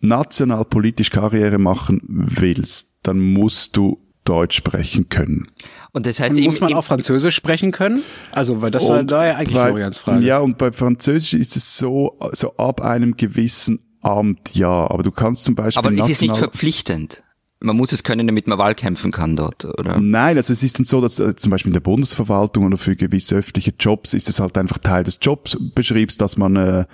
national 0.00 0.64
politisch 0.64 1.10
Karriere 1.10 1.58
machen 1.58 2.00
willst, 2.06 3.00
dann 3.02 3.18
musst 3.20 3.76
du 3.76 3.98
Deutsch 4.24 4.56
sprechen 4.56 5.08
können. 5.10 5.48
Und 5.92 6.06
das 6.06 6.20
heißt, 6.20 6.36
Und 6.36 6.44
muss 6.44 6.60
man 6.60 6.72
auch 6.74 6.84
Französisch 6.84 7.34
sprechen 7.34 7.72
können? 7.72 8.02
Also, 8.32 8.62
weil 8.62 8.70
das 8.70 8.88
war 8.88 9.02
da 9.02 9.26
ja 9.26 9.36
eigentlich 9.36 9.54
bei- 9.56 9.66
Florians 9.66 9.98
Frage. 9.98 10.24
Ja, 10.24 10.38
und 10.38 10.56
bei 10.56 10.72
Französisch 10.72 11.34
ist 11.34 11.56
es 11.56 11.76
so, 11.76 12.18
so 12.32 12.56
ab 12.56 12.80
einem 12.80 13.16
gewissen 13.16 13.80
Amt, 14.00 14.54
ja. 14.54 14.90
Aber 14.90 15.02
du 15.02 15.10
kannst 15.10 15.44
zum 15.44 15.54
Beispiel 15.54 15.78
aber 15.78 15.92
ist 15.92 16.10
es 16.10 16.20
nicht 16.20 16.36
verpflichtend? 16.36 17.22
Man 17.62 17.76
muss 17.76 17.92
es 17.92 18.04
können, 18.04 18.26
damit 18.26 18.46
man 18.46 18.56
Wahl 18.56 18.74
kämpfen 18.74 19.12
kann 19.12 19.36
dort, 19.36 19.66
oder? 19.66 20.00
Nein, 20.00 20.38
also 20.38 20.50
es 20.50 20.62
ist 20.62 20.78
dann 20.78 20.86
so, 20.86 21.02
dass 21.02 21.18
äh, 21.18 21.36
zum 21.36 21.50
Beispiel 21.50 21.68
in 21.68 21.74
der 21.74 21.80
Bundesverwaltung 21.80 22.64
oder 22.64 22.78
für 22.78 22.96
gewisse 22.96 23.36
öffentliche 23.36 23.74
Jobs 23.78 24.14
ist 24.14 24.30
es 24.30 24.40
halt 24.40 24.56
einfach 24.56 24.78
Teil 24.78 25.04
des 25.04 25.18
Jobbeschriebs, 25.20 26.16
dass 26.16 26.38
man 26.38 26.56
äh, 26.56 26.84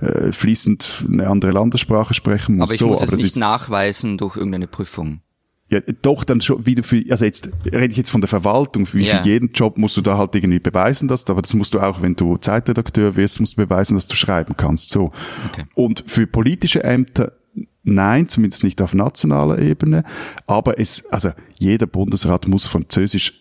äh, 0.00 0.30
fließend 0.30 1.06
eine 1.10 1.26
andere 1.26 1.52
Landessprache 1.52 2.12
sprechen 2.12 2.56
muss. 2.56 2.64
Aber 2.64 2.72
ich 2.74 2.80
so, 2.80 2.88
muss 2.88 3.02
es 3.02 3.12
nicht 3.12 3.36
nachweisen 3.36 4.18
durch 4.18 4.36
irgendeine 4.36 4.66
Prüfung. 4.66 5.22
Ja, 5.70 5.80
doch 6.02 6.24
dann 6.24 6.40
schon 6.40 6.66
wieder 6.66 6.82
für, 6.82 7.02
also 7.10 7.24
jetzt 7.24 7.48
rede 7.64 7.90
ich 7.90 7.96
jetzt 7.96 8.10
von 8.10 8.20
der 8.20 8.28
Verwaltung, 8.28 8.88
wie 8.92 9.04
Ja. 9.04 9.22
für 9.22 9.28
jeden 9.28 9.52
Job 9.52 9.78
musst 9.78 9.96
du 9.96 10.00
da 10.00 10.18
halt 10.18 10.34
irgendwie 10.34 10.58
beweisen, 10.58 11.06
dass, 11.08 11.28
aber 11.30 11.42
das 11.42 11.54
musst 11.54 11.74
du 11.74 11.80
auch, 11.80 12.02
wenn 12.02 12.16
du 12.16 12.36
Zeitredakteur 12.36 13.16
wirst, 13.16 13.40
musst 13.40 13.56
du 13.56 13.64
beweisen, 13.64 13.94
dass 13.94 14.08
du 14.08 14.16
schreiben 14.16 14.54
kannst. 14.56 14.90
So. 14.90 15.12
Okay. 15.50 15.64
Und 15.74 16.04
für 16.06 16.26
politische 16.26 16.82
Ämter 16.84 17.32
Nein, 17.82 18.28
zumindest 18.28 18.62
nicht 18.62 18.82
auf 18.82 18.92
nationaler 18.92 19.58
Ebene. 19.58 20.04
Aber 20.46 20.78
es, 20.78 21.06
also 21.10 21.30
jeder 21.56 21.86
Bundesrat 21.86 22.46
muss 22.46 22.66
Französisch 22.66 23.32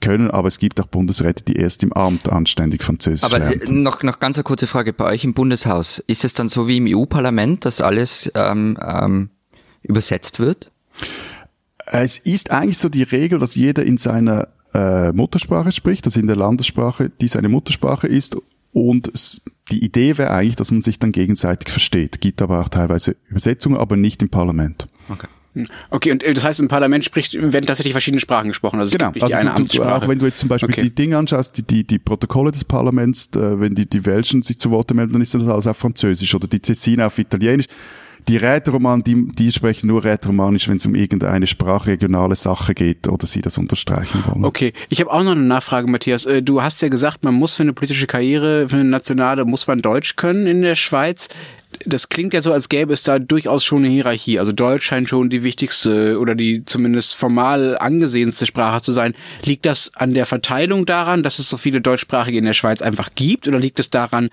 können, 0.00 0.30
aber 0.30 0.48
es 0.48 0.58
gibt 0.58 0.80
auch 0.80 0.86
Bundesräte, 0.86 1.44
die 1.44 1.56
erst 1.56 1.82
im 1.82 1.92
Amt 1.92 2.28
anständig 2.30 2.82
Französisch 2.82 3.24
aber 3.24 3.38
lernen. 3.38 3.60
Aber 3.62 3.72
noch, 3.72 4.02
noch 4.02 4.18
ganz 4.18 4.38
eine 4.38 4.44
kurze 4.44 4.66
Frage. 4.66 4.94
Bei 4.94 5.04
euch 5.04 5.24
im 5.24 5.34
Bundeshaus, 5.34 5.98
ist 5.98 6.24
es 6.24 6.32
dann 6.32 6.48
so 6.48 6.68
wie 6.68 6.78
im 6.78 6.86
EU-Parlament, 6.88 7.66
dass 7.66 7.82
alles 7.82 8.32
ähm, 8.34 8.78
ähm, 8.82 9.30
übersetzt 9.82 10.40
wird? 10.40 10.72
Es 11.92 12.18
ist 12.18 12.50
eigentlich 12.50 12.78
so 12.78 12.88
die 12.88 13.02
Regel, 13.02 13.38
dass 13.40 13.56
jeder 13.56 13.84
in 13.84 13.96
seiner 13.96 14.48
äh, 14.72 15.10
Muttersprache 15.12 15.72
spricht, 15.72 16.06
also 16.06 16.20
in 16.20 16.28
der 16.28 16.36
Landessprache, 16.36 17.10
die 17.20 17.26
seine 17.28 17.48
Muttersprache 17.48 18.06
ist. 18.06 18.36
Und 18.72 19.10
die 19.72 19.84
Idee 19.84 20.16
wäre 20.16 20.30
eigentlich, 20.30 20.54
dass 20.54 20.70
man 20.70 20.82
sich 20.82 21.00
dann 21.00 21.10
gegenseitig 21.10 21.70
versteht. 21.70 22.20
Gibt 22.20 22.40
aber 22.42 22.60
auch 22.60 22.68
teilweise 22.68 23.16
Übersetzungen, 23.28 23.76
aber 23.76 23.96
nicht 23.96 24.22
im 24.22 24.28
Parlament. 24.28 24.86
Okay. 25.08 25.26
Okay, 25.90 26.12
und 26.12 26.22
äh, 26.22 26.32
das 26.32 26.44
heißt, 26.44 26.60
im 26.60 26.68
Parlament 26.68 27.04
spricht, 27.04 27.34
werden 27.34 27.66
tatsächlich 27.66 27.92
verschiedene 27.92 28.20
Sprachen 28.20 28.48
gesprochen. 28.48 28.78
Also 28.78 28.96
genau, 28.96 29.10
also 29.20 29.64
du, 29.64 29.64
du, 29.64 29.82
auch 29.82 30.06
wenn 30.06 30.20
du 30.20 30.26
jetzt 30.26 30.38
zum 30.38 30.48
Beispiel 30.48 30.70
okay. 30.70 30.82
die 30.82 30.94
Dinge 30.94 31.18
anschaust, 31.18 31.56
die, 31.56 31.64
die, 31.64 31.84
die 31.84 31.98
Protokolle 31.98 32.52
des 32.52 32.64
Parlaments, 32.64 33.30
äh, 33.34 33.58
wenn 33.58 33.74
die, 33.74 33.86
die 33.86 34.06
Welschen 34.06 34.42
sich 34.42 34.60
zu 34.60 34.70
Wort 34.70 34.94
melden, 34.94 35.12
dann 35.12 35.22
ist 35.22 35.34
das 35.34 35.42
alles 35.48 35.66
auf 35.66 35.76
Französisch 35.76 36.32
oder 36.36 36.46
die 36.46 36.60
Cessina 36.64 37.06
auf 37.06 37.18
Italienisch. 37.18 37.66
Die 38.28 38.36
Rätoromanen, 38.36 39.04
die, 39.04 39.28
die 39.28 39.52
sprechen 39.52 39.86
nur 39.86 40.04
Rätoromanisch, 40.04 40.68
wenn 40.68 40.76
es 40.76 40.86
um 40.86 40.94
irgendeine 40.94 41.46
sprachregionale 41.46 42.36
Sache 42.36 42.74
geht 42.74 43.08
oder 43.08 43.26
sie 43.26 43.40
das 43.40 43.58
unterstreichen 43.58 44.24
wollen. 44.26 44.44
Okay, 44.44 44.72
ich 44.88 45.00
habe 45.00 45.10
auch 45.10 45.22
noch 45.22 45.32
eine 45.32 45.40
Nachfrage, 45.40 45.88
Matthias. 45.88 46.26
Äh, 46.26 46.42
du 46.42 46.62
hast 46.62 46.82
ja 46.82 46.88
gesagt, 46.88 47.24
man 47.24 47.34
muss 47.34 47.54
für 47.54 47.62
eine 47.62 47.72
politische 47.72 48.06
Karriere, 48.06 48.68
für 48.68 48.76
eine 48.76 48.84
nationale, 48.84 49.44
muss 49.44 49.66
man 49.66 49.82
Deutsch 49.82 50.16
können 50.16 50.46
in 50.46 50.62
der 50.62 50.74
Schweiz 50.74 51.28
das 51.86 52.08
klingt 52.08 52.34
ja 52.34 52.42
so, 52.42 52.52
als 52.52 52.68
gäbe 52.68 52.92
es 52.92 53.04
da 53.04 53.18
durchaus 53.18 53.64
schon 53.64 53.84
eine 53.84 53.88
Hierarchie. 53.88 54.38
Also 54.38 54.52
Deutsch 54.52 54.84
scheint 54.84 55.08
schon 55.08 55.30
die 55.30 55.44
wichtigste 55.44 56.18
oder 56.18 56.34
die 56.34 56.64
zumindest 56.64 57.14
formal 57.14 57.78
angesehenste 57.78 58.44
Sprache 58.44 58.82
zu 58.82 58.92
sein. 58.92 59.14
Liegt 59.44 59.66
das 59.66 59.92
an 59.94 60.12
der 60.12 60.26
Verteilung 60.26 60.84
daran, 60.84 61.22
dass 61.22 61.38
es 61.38 61.48
so 61.48 61.56
viele 61.56 61.80
Deutschsprachige 61.80 62.38
in 62.38 62.44
der 62.44 62.54
Schweiz 62.54 62.82
einfach 62.82 63.10
gibt? 63.14 63.46
Oder 63.46 63.60
liegt 63.60 63.78
es 63.78 63.88
daran, 63.88 64.30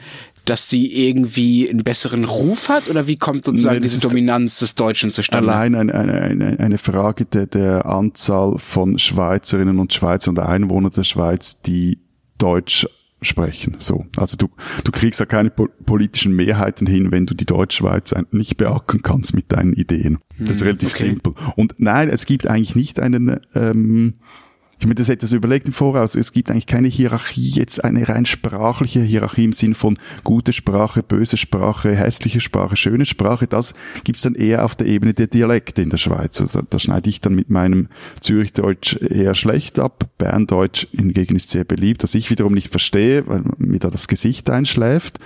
dass 0.49 0.69
die 0.69 1.07
irgendwie 1.07 1.69
einen 1.69 1.83
besseren 1.83 2.23
Ruf 2.23 2.69
hat? 2.69 2.89
Oder 2.89 3.07
wie 3.07 3.17
kommt 3.17 3.45
sozusagen 3.45 3.75
nee, 3.75 3.81
diese 3.81 4.01
Dominanz 4.07 4.59
des 4.59 4.75
Deutschen 4.75 5.11
zustande? 5.11 5.51
Allein 5.51 5.75
eine, 5.75 5.93
eine, 5.93 6.59
eine 6.59 6.77
Frage 6.77 7.25
der, 7.25 7.47
der 7.47 7.85
Anzahl 7.85 8.57
von 8.59 8.97
Schweizerinnen 8.97 9.79
und 9.79 9.93
Schweizer 9.93 10.29
und 10.29 10.39
Einwohnern 10.39 10.91
der 10.91 11.03
Schweiz, 11.03 11.61
die 11.61 11.99
Deutsch 12.37 12.87
sprechen. 13.21 13.77
So, 13.79 14.05
also 14.15 14.37
du 14.37 14.47
du 14.83 14.91
kriegst 14.91 15.19
ja 15.19 15.25
keine 15.25 15.49
po 15.49 15.67
politischen 15.85 16.35
Mehrheiten 16.35 16.85
hin, 16.87 17.11
wenn 17.11 17.25
du 17.25 17.33
die 17.33 17.45
Deutschschweiz 17.45 18.13
nicht 18.31 18.57
beackern 18.57 19.01
kannst 19.01 19.33
mit 19.35 19.51
deinen 19.51 19.73
Ideen. 19.73 20.19
Das 20.39 20.51
ist 20.51 20.61
hm, 20.61 20.67
relativ 20.67 20.89
okay. 20.89 21.07
simpel. 21.07 21.33
Und 21.55 21.75
nein, 21.77 22.09
es 22.09 22.25
gibt 22.25 22.47
eigentlich 22.47 22.75
nicht 22.75 22.99
einen 22.99 23.39
ähm, 23.55 24.15
ich 24.79 24.85
mir 24.85 24.95
das 24.95 25.09
etwas 25.09 25.31
überlegt 25.31 25.67
im 25.67 25.73
Voraus. 25.73 26.15
Es 26.15 26.31
gibt 26.31 26.51
eigentlich 26.51 26.67
keine 26.67 26.87
Hierarchie, 26.87 27.49
jetzt 27.49 27.83
eine 27.83 28.07
rein 28.07 28.25
sprachliche 28.25 29.01
Hierarchie 29.01 29.45
im 29.45 29.53
Sinn 29.53 29.73
von 29.73 29.97
gute 30.23 30.53
Sprache, 30.53 31.01
böse 31.01 31.37
Sprache, 31.37 31.95
hässliche 31.95 32.41
Sprache, 32.41 32.75
schöne 32.75 33.05
Sprache. 33.05 33.47
Das 33.47 33.73
gibt's 34.03 34.21
dann 34.21 34.35
eher 34.35 34.63
auf 34.63 34.75
der 34.75 34.87
Ebene 34.87 35.13
der 35.13 35.27
Dialekte 35.27 35.81
in 35.81 35.89
der 35.89 35.97
Schweiz. 35.97 36.39
Also 36.39 36.61
da 36.69 36.77
schneide 36.77 37.09
ich 37.09 37.21
dann 37.21 37.33
mit 37.33 37.49
meinem 37.49 37.87
Zürichdeutsch 38.21 39.01
eher 39.01 39.33
schlecht 39.33 39.79
ab. 39.79 40.09
Berndeutsch 40.19 40.87
hingegen 40.91 41.35
ist 41.35 41.49
sehr 41.49 41.63
beliebt, 41.63 42.03
das 42.03 42.13
ich 42.13 42.29
wiederum 42.29 42.53
nicht 42.53 42.69
verstehe, 42.69 43.27
weil 43.27 43.43
mir 43.57 43.79
da 43.79 43.89
das 43.89 44.07
Gesicht 44.07 44.49
einschläft. 44.49 45.19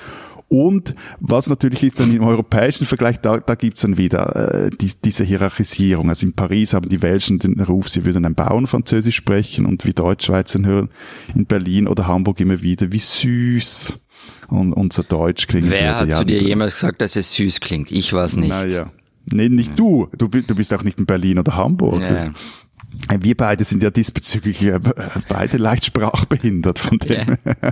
Und 0.51 0.95
was 1.21 1.47
natürlich 1.47 1.81
ist 1.81 2.01
dann 2.01 2.13
im 2.13 2.23
europäischen 2.23 2.85
Vergleich, 2.85 3.21
da, 3.21 3.37
da 3.37 3.55
gibt's 3.55 3.79
dann 3.79 3.97
wieder 3.97 4.65
äh, 4.65 4.69
die, 4.69 4.91
diese 5.01 5.23
Hierarchisierung. 5.23 6.09
Also 6.09 6.25
in 6.27 6.33
Paris 6.33 6.73
haben 6.73 6.89
die 6.89 7.01
Welschen 7.01 7.39
den 7.39 7.57
Ruf, 7.61 7.87
sie 7.87 8.05
würden 8.05 8.25
ein 8.25 8.35
Bauernfranzösisch 8.35 9.15
sprechen 9.15 9.65
und 9.65 9.85
wie 9.85 9.93
Deutschschweizer 9.93 10.59
hören 10.59 10.89
in 11.33 11.45
Berlin 11.45 11.87
oder 11.87 12.05
Hamburg 12.05 12.41
immer 12.41 12.61
wieder, 12.61 12.91
wie 12.91 12.99
süß 12.99 13.97
und 14.49 14.73
unser 14.73 15.03
Deutsch 15.03 15.47
klingt. 15.47 15.69
Wer 15.69 15.97
hat 15.97 16.09
ja, 16.09 16.17
zu 16.17 16.25
dir 16.25 16.43
jemals 16.43 16.73
gesagt, 16.73 16.99
dass 16.99 17.15
es 17.15 17.33
süß 17.33 17.61
klingt? 17.61 17.89
Ich 17.89 18.11
weiß 18.11 18.35
nicht. 18.35 18.49
Naja. 18.49 18.91
Nee, 19.31 19.47
nicht 19.47 19.79
du. 19.79 20.09
du. 20.17 20.27
Du 20.27 20.55
bist 20.55 20.73
auch 20.73 20.83
nicht 20.83 20.99
in 20.99 21.05
Berlin 21.05 21.39
oder 21.39 21.55
Hamburg. 21.55 22.01
Ja. 22.01 22.33
Wir 23.19 23.35
beide 23.35 23.63
sind 23.63 23.83
ja 23.83 23.89
diesbezüglich 23.89 24.63
äh, 24.63 24.79
beide 25.29 25.57
leicht 25.57 25.85
sprachbehindert 25.85 26.79
von 26.79 26.97
dem. 26.99 27.37
Ja. 27.45 27.71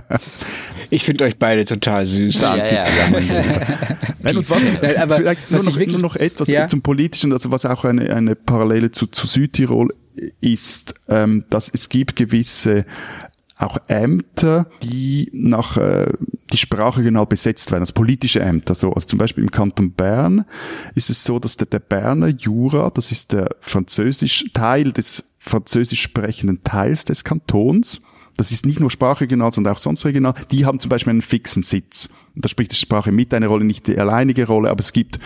Ich 0.90 1.04
finde 1.04 1.24
euch 1.24 1.38
beide 1.38 1.64
total 1.64 2.06
süß. 2.06 2.40
Danke. 2.40 2.74
Ja, 2.74 2.88
ja. 3.20 3.66
Nein, 4.22 4.36
und 4.36 4.50
was, 4.50 4.96
aber 4.96 5.16
vielleicht 5.16 5.50
nur 5.50 5.62
noch, 5.62 5.76
wirklich, 5.76 5.92
nur 5.92 6.00
noch 6.00 6.16
etwas 6.16 6.48
ja? 6.48 6.68
zum 6.68 6.82
Politischen, 6.82 7.32
also 7.32 7.50
was 7.50 7.64
auch 7.64 7.84
eine, 7.84 8.14
eine 8.14 8.34
Parallele 8.34 8.90
zu, 8.90 9.06
zu 9.06 9.26
Südtirol 9.26 9.94
ist, 10.40 10.94
ähm, 11.08 11.44
dass 11.50 11.70
es 11.72 11.88
gibt 11.88 12.16
gewisse 12.16 12.84
auch 13.60 13.78
Ämter, 13.88 14.66
die 14.82 15.30
nach 15.32 15.76
äh, 15.76 16.12
die 16.52 16.56
Sprache 16.56 17.02
genau 17.02 17.26
besetzt 17.26 17.70
werden, 17.70 17.82
also 17.82 17.92
politische 17.92 18.40
Ämter. 18.40 18.74
So, 18.74 18.92
also 18.92 19.06
zum 19.06 19.18
Beispiel 19.18 19.44
im 19.44 19.50
Kanton 19.50 19.92
Bern 19.92 20.44
ist 20.94 21.10
es 21.10 21.24
so, 21.24 21.38
dass 21.38 21.56
der, 21.56 21.66
der 21.66 21.80
Berner 21.80 22.28
Jura, 22.28 22.90
das 22.90 23.12
ist 23.12 23.32
der 23.32 23.56
französisch 23.60 24.44
Teil 24.54 24.92
des 24.92 25.24
französisch 25.38 26.02
sprechenden 26.02 26.62
Teils 26.64 27.04
des 27.04 27.24
Kantons, 27.24 28.02
das 28.36 28.52
ist 28.52 28.64
nicht 28.64 28.80
nur 28.80 28.90
sprachregional, 28.90 29.52
sondern 29.52 29.74
auch 29.74 29.78
sonst 29.78 30.04
regional, 30.06 30.34
die 30.50 30.64
haben 30.64 30.78
zum 30.78 30.88
Beispiel 30.88 31.10
einen 31.10 31.22
fixen 31.22 31.62
Sitz. 31.62 32.08
Da 32.34 32.48
spricht 32.48 32.72
die 32.72 32.76
Sprache 32.76 33.12
mit 33.12 33.34
eine 33.34 33.48
Rolle, 33.48 33.64
nicht 33.64 33.86
die 33.86 33.98
alleinige 33.98 34.46
Rolle, 34.46 34.70
aber 34.70 34.80
es 34.80 34.92
gibt 34.92 35.18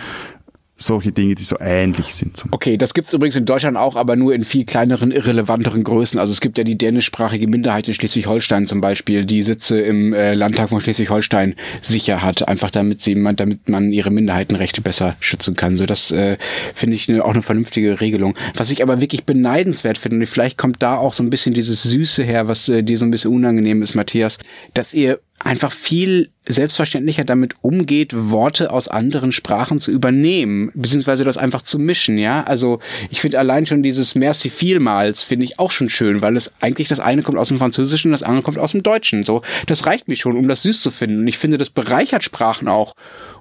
solche 0.77 1.13
Dinge, 1.13 1.35
die 1.35 1.43
so 1.43 1.55
ähnlich 1.59 2.15
sind. 2.15 2.43
Okay, 2.51 2.75
das 2.77 2.93
gibt's 2.93 3.13
übrigens 3.13 3.37
in 3.37 3.45
Deutschland 3.45 3.77
auch, 3.77 3.95
aber 3.95 4.17
nur 4.17 4.33
in 4.33 4.43
viel 4.43 4.65
kleineren, 4.65 5.11
irrelevanteren 5.11 5.85
Größen. 5.85 6.19
Also 6.19 6.33
es 6.33 6.41
gibt 6.41 6.57
ja 6.57 6.65
die 6.65 6.77
dänischsprachige 6.77 7.47
Minderheit 7.47 7.87
in 7.87 7.93
Schleswig-Holstein 7.93 8.67
zum 8.67 8.81
Beispiel, 8.81 9.25
die 9.25 9.41
Sitze 9.41 9.79
im 9.79 10.13
äh, 10.13 10.33
Landtag 10.33 10.69
von 10.69 10.81
Schleswig-Holstein 10.81 11.55
sicher 11.81 12.21
hat, 12.21 12.47
einfach 12.47 12.71
damit 12.71 13.01
sie, 13.01 13.15
damit 13.35 13.69
man 13.69 13.93
ihre 13.93 14.11
Minderheitenrechte 14.11 14.81
besser 14.81 15.15
schützen 15.21 15.55
kann. 15.55 15.77
So, 15.77 15.85
das 15.85 16.11
äh, 16.11 16.37
finde 16.73 16.97
ich 16.97 17.07
ne, 17.07 17.23
auch 17.23 17.33
eine 17.33 17.41
vernünftige 17.41 18.01
Regelung. 18.01 18.35
Was 18.55 18.69
ich 18.69 18.83
aber 18.83 18.99
wirklich 18.99 19.23
beneidenswert 19.23 19.97
finde, 19.97 20.17
und 20.17 20.25
vielleicht 20.25 20.57
kommt 20.57 20.83
da 20.83 20.97
auch 20.97 21.13
so 21.13 21.23
ein 21.23 21.29
bisschen 21.29 21.53
dieses 21.53 21.83
Süße 21.83 22.23
her, 22.23 22.49
was 22.49 22.67
äh, 22.67 22.83
dir 22.83 22.97
so 22.97 23.05
ein 23.05 23.11
bisschen 23.11 23.31
unangenehm 23.31 23.81
ist, 23.81 23.95
Matthias, 23.95 24.39
dass 24.73 24.93
ihr 24.93 25.19
einfach 25.45 25.71
viel 25.71 26.31
selbstverständlicher 26.47 27.23
damit 27.23 27.53
umgeht, 27.61 28.11
Worte 28.13 28.71
aus 28.71 28.87
anderen 28.87 29.31
Sprachen 29.31 29.79
zu 29.79 29.91
übernehmen, 29.91 30.71
beziehungsweise 30.73 31.23
das 31.23 31.37
einfach 31.37 31.61
zu 31.61 31.77
mischen, 31.77 32.17
ja. 32.17 32.43
Also 32.43 32.79
ich 33.09 33.21
finde 33.21 33.39
allein 33.39 33.65
schon 33.65 33.83
dieses 33.83 34.15
Merci 34.15 34.49
vielmals 34.49 35.23
finde 35.23 35.45
ich 35.45 35.59
auch 35.59 35.71
schon 35.71 35.89
schön, 35.89 36.21
weil 36.21 36.35
es 36.35 36.53
eigentlich 36.61 36.87
das 36.87 36.99
eine 36.99 37.21
kommt 37.21 37.37
aus 37.37 37.49
dem 37.49 37.59
Französischen, 37.59 38.11
das 38.11 38.23
andere 38.23 38.43
kommt 38.43 38.57
aus 38.57 38.71
dem 38.71 38.83
Deutschen. 38.83 39.23
So, 39.23 39.43
das 39.67 39.85
reicht 39.85 40.07
mir 40.07 40.15
schon, 40.15 40.35
um 40.35 40.47
das 40.47 40.63
süß 40.63 40.81
zu 40.81 40.91
finden. 40.91 41.19
Und 41.19 41.27
ich 41.27 41.37
finde, 41.37 41.57
das 41.57 41.69
bereichert 41.69 42.23
Sprachen 42.23 42.67
auch 42.67 42.95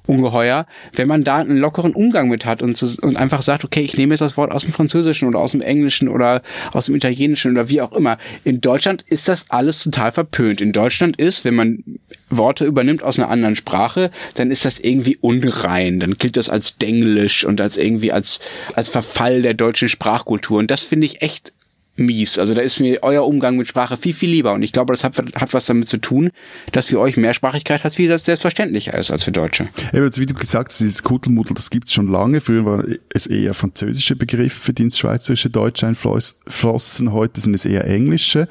ungeheuer, 0.06 0.66
wenn 0.92 1.08
man 1.08 1.24
da 1.24 1.38
einen 1.38 1.56
lockeren 1.56 1.94
Umgang 1.94 2.28
mit 2.28 2.44
hat 2.44 2.62
und, 2.62 2.76
zu, 2.76 2.86
und 3.02 3.16
einfach 3.16 3.42
sagt, 3.42 3.64
okay, 3.64 3.80
ich 3.80 3.96
nehme 3.96 4.12
jetzt 4.12 4.20
das 4.20 4.36
Wort 4.36 4.52
aus 4.52 4.62
dem 4.62 4.72
Französischen 4.72 5.26
oder 5.28 5.38
aus 5.38 5.52
dem 5.52 5.62
Englischen 5.62 6.08
oder 6.08 6.42
aus 6.72 6.86
dem 6.86 6.94
Italienischen 6.94 7.52
oder 7.52 7.68
wie 7.68 7.80
auch 7.80 7.92
immer. 7.92 8.18
In 8.44 8.60
Deutschland 8.60 9.04
ist 9.08 9.28
das 9.28 9.46
alles 9.48 9.82
total 9.82 10.12
verpönt. 10.12 10.60
In 10.60 10.72
Deutschland 10.72 11.16
ist, 11.16 11.44
wenn 11.44 11.54
man 11.54 11.82
Worte 12.30 12.64
übernimmt 12.64 13.02
aus 13.02 13.18
einer 13.18 13.30
anderen 13.30 13.56
Sprache, 13.56 14.10
dann 14.34 14.50
ist 14.50 14.64
das 14.64 14.78
irgendwie 14.78 15.16
unrein. 15.20 16.00
Dann 16.00 16.14
gilt 16.18 16.36
das 16.36 16.48
als 16.48 16.76
Denglisch 16.76 17.44
und 17.44 17.60
als 17.60 17.76
irgendwie 17.76 18.12
als, 18.12 18.40
als 18.74 18.88
Verfall 18.88 19.42
der 19.42 19.54
deutschen 19.54 19.88
Sprachkultur. 19.88 20.58
Und 20.58 20.70
das 20.70 20.80
finde 20.80 21.06
ich 21.06 21.22
echt 21.22 21.52
mies. 21.96 22.38
Also 22.38 22.54
da 22.54 22.60
ist 22.60 22.80
mir 22.80 23.02
euer 23.02 23.26
Umgang 23.26 23.56
mit 23.56 23.68
Sprache 23.68 23.96
viel, 23.96 24.14
viel 24.14 24.30
lieber. 24.30 24.52
Und 24.52 24.62
ich 24.62 24.72
glaube, 24.72 24.92
das 24.92 25.04
hat, 25.04 25.16
hat 25.16 25.54
was 25.54 25.66
damit 25.66 25.88
zu 25.88 25.98
tun, 25.98 26.30
dass 26.72 26.86
für 26.86 26.98
euch 27.00 27.16
Mehrsprachigkeit 27.16 27.84
halt 27.84 27.94
viel 27.94 28.08
selbstverständlicher 28.18 28.96
ist 28.98 29.10
als 29.10 29.24
für 29.24 29.32
Deutsche. 29.32 29.68
Ja, 29.92 30.00
also 30.00 30.20
wie 30.20 30.26
du 30.26 30.34
gesagt 30.34 30.70
hast, 30.70 30.80
dieses 30.80 31.02
Kuddelmuddel, 31.02 31.54
das 31.54 31.70
gibt's 31.70 31.92
schon 31.92 32.08
lange. 32.08 32.40
Früher 32.40 32.64
waren 32.64 32.98
es 33.10 33.26
eher 33.26 33.54
französische 33.54 34.16
Begriffe, 34.16 34.72
die 34.72 34.82
ins 34.82 34.98
schweizerische 34.98 35.50
Deutsch 35.50 35.84
einflossen. 35.84 37.12
Heute 37.12 37.40
sind 37.40 37.54
es 37.54 37.64
eher 37.64 37.84
englische. 37.84 38.48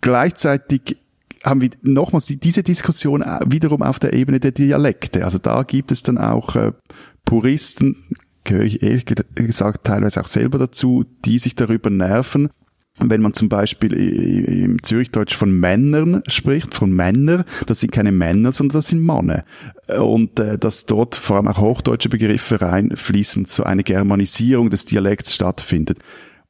Gleichzeitig 0.00 0.96
haben 1.44 1.60
wir 1.60 1.70
nochmals 1.82 2.26
diese 2.26 2.62
Diskussion 2.62 3.24
wiederum 3.46 3.82
auf 3.82 3.98
der 3.98 4.12
Ebene 4.12 4.40
der 4.40 4.52
Dialekte. 4.52 5.24
Also 5.24 5.38
da 5.38 5.62
gibt 5.62 5.92
es 5.92 6.02
dann 6.02 6.18
auch 6.18 6.56
äh, 6.56 6.72
Puristen, 7.24 8.04
gehöre 8.44 8.64
ich 8.64 8.82
ehrlich 8.82 9.04
gesagt 9.04 9.84
teilweise 9.84 10.20
auch 10.20 10.26
selber 10.26 10.58
dazu, 10.58 11.04
die 11.24 11.38
sich 11.38 11.54
darüber 11.54 11.90
nerven, 11.90 12.50
wenn 13.00 13.22
man 13.22 13.32
zum 13.32 13.48
Beispiel 13.48 13.92
im 13.92 14.82
Zürichdeutsch 14.82 15.34
von 15.34 15.52
Männern 15.52 16.22
spricht, 16.26 16.74
von 16.74 16.90
Männer, 16.90 17.44
das 17.66 17.80
sind 17.80 17.92
keine 17.92 18.12
Männer, 18.12 18.52
sondern 18.52 18.78
das 18.78 18.88
sind 18.88 19.04
Männer. 19.04 19.44
Und 20.00 20.40
äh, 20.40 20.58
dass 20.58 20.86
dort 20.86 21.14
vor 21.14 21.36
allem 21.36 21.48
auch 21.48 21.58
hochdeutsche 21.58 22.08
Begriffe 22.08 22.60
reinfließen, 22.60 23.44
so 23.44 23.62
eine 23.62 23.84
Germanisierung 23.84 24.70
des 24.70 24.84
Dialekts 24.84 25.34
stattfindet. 25.34 25.98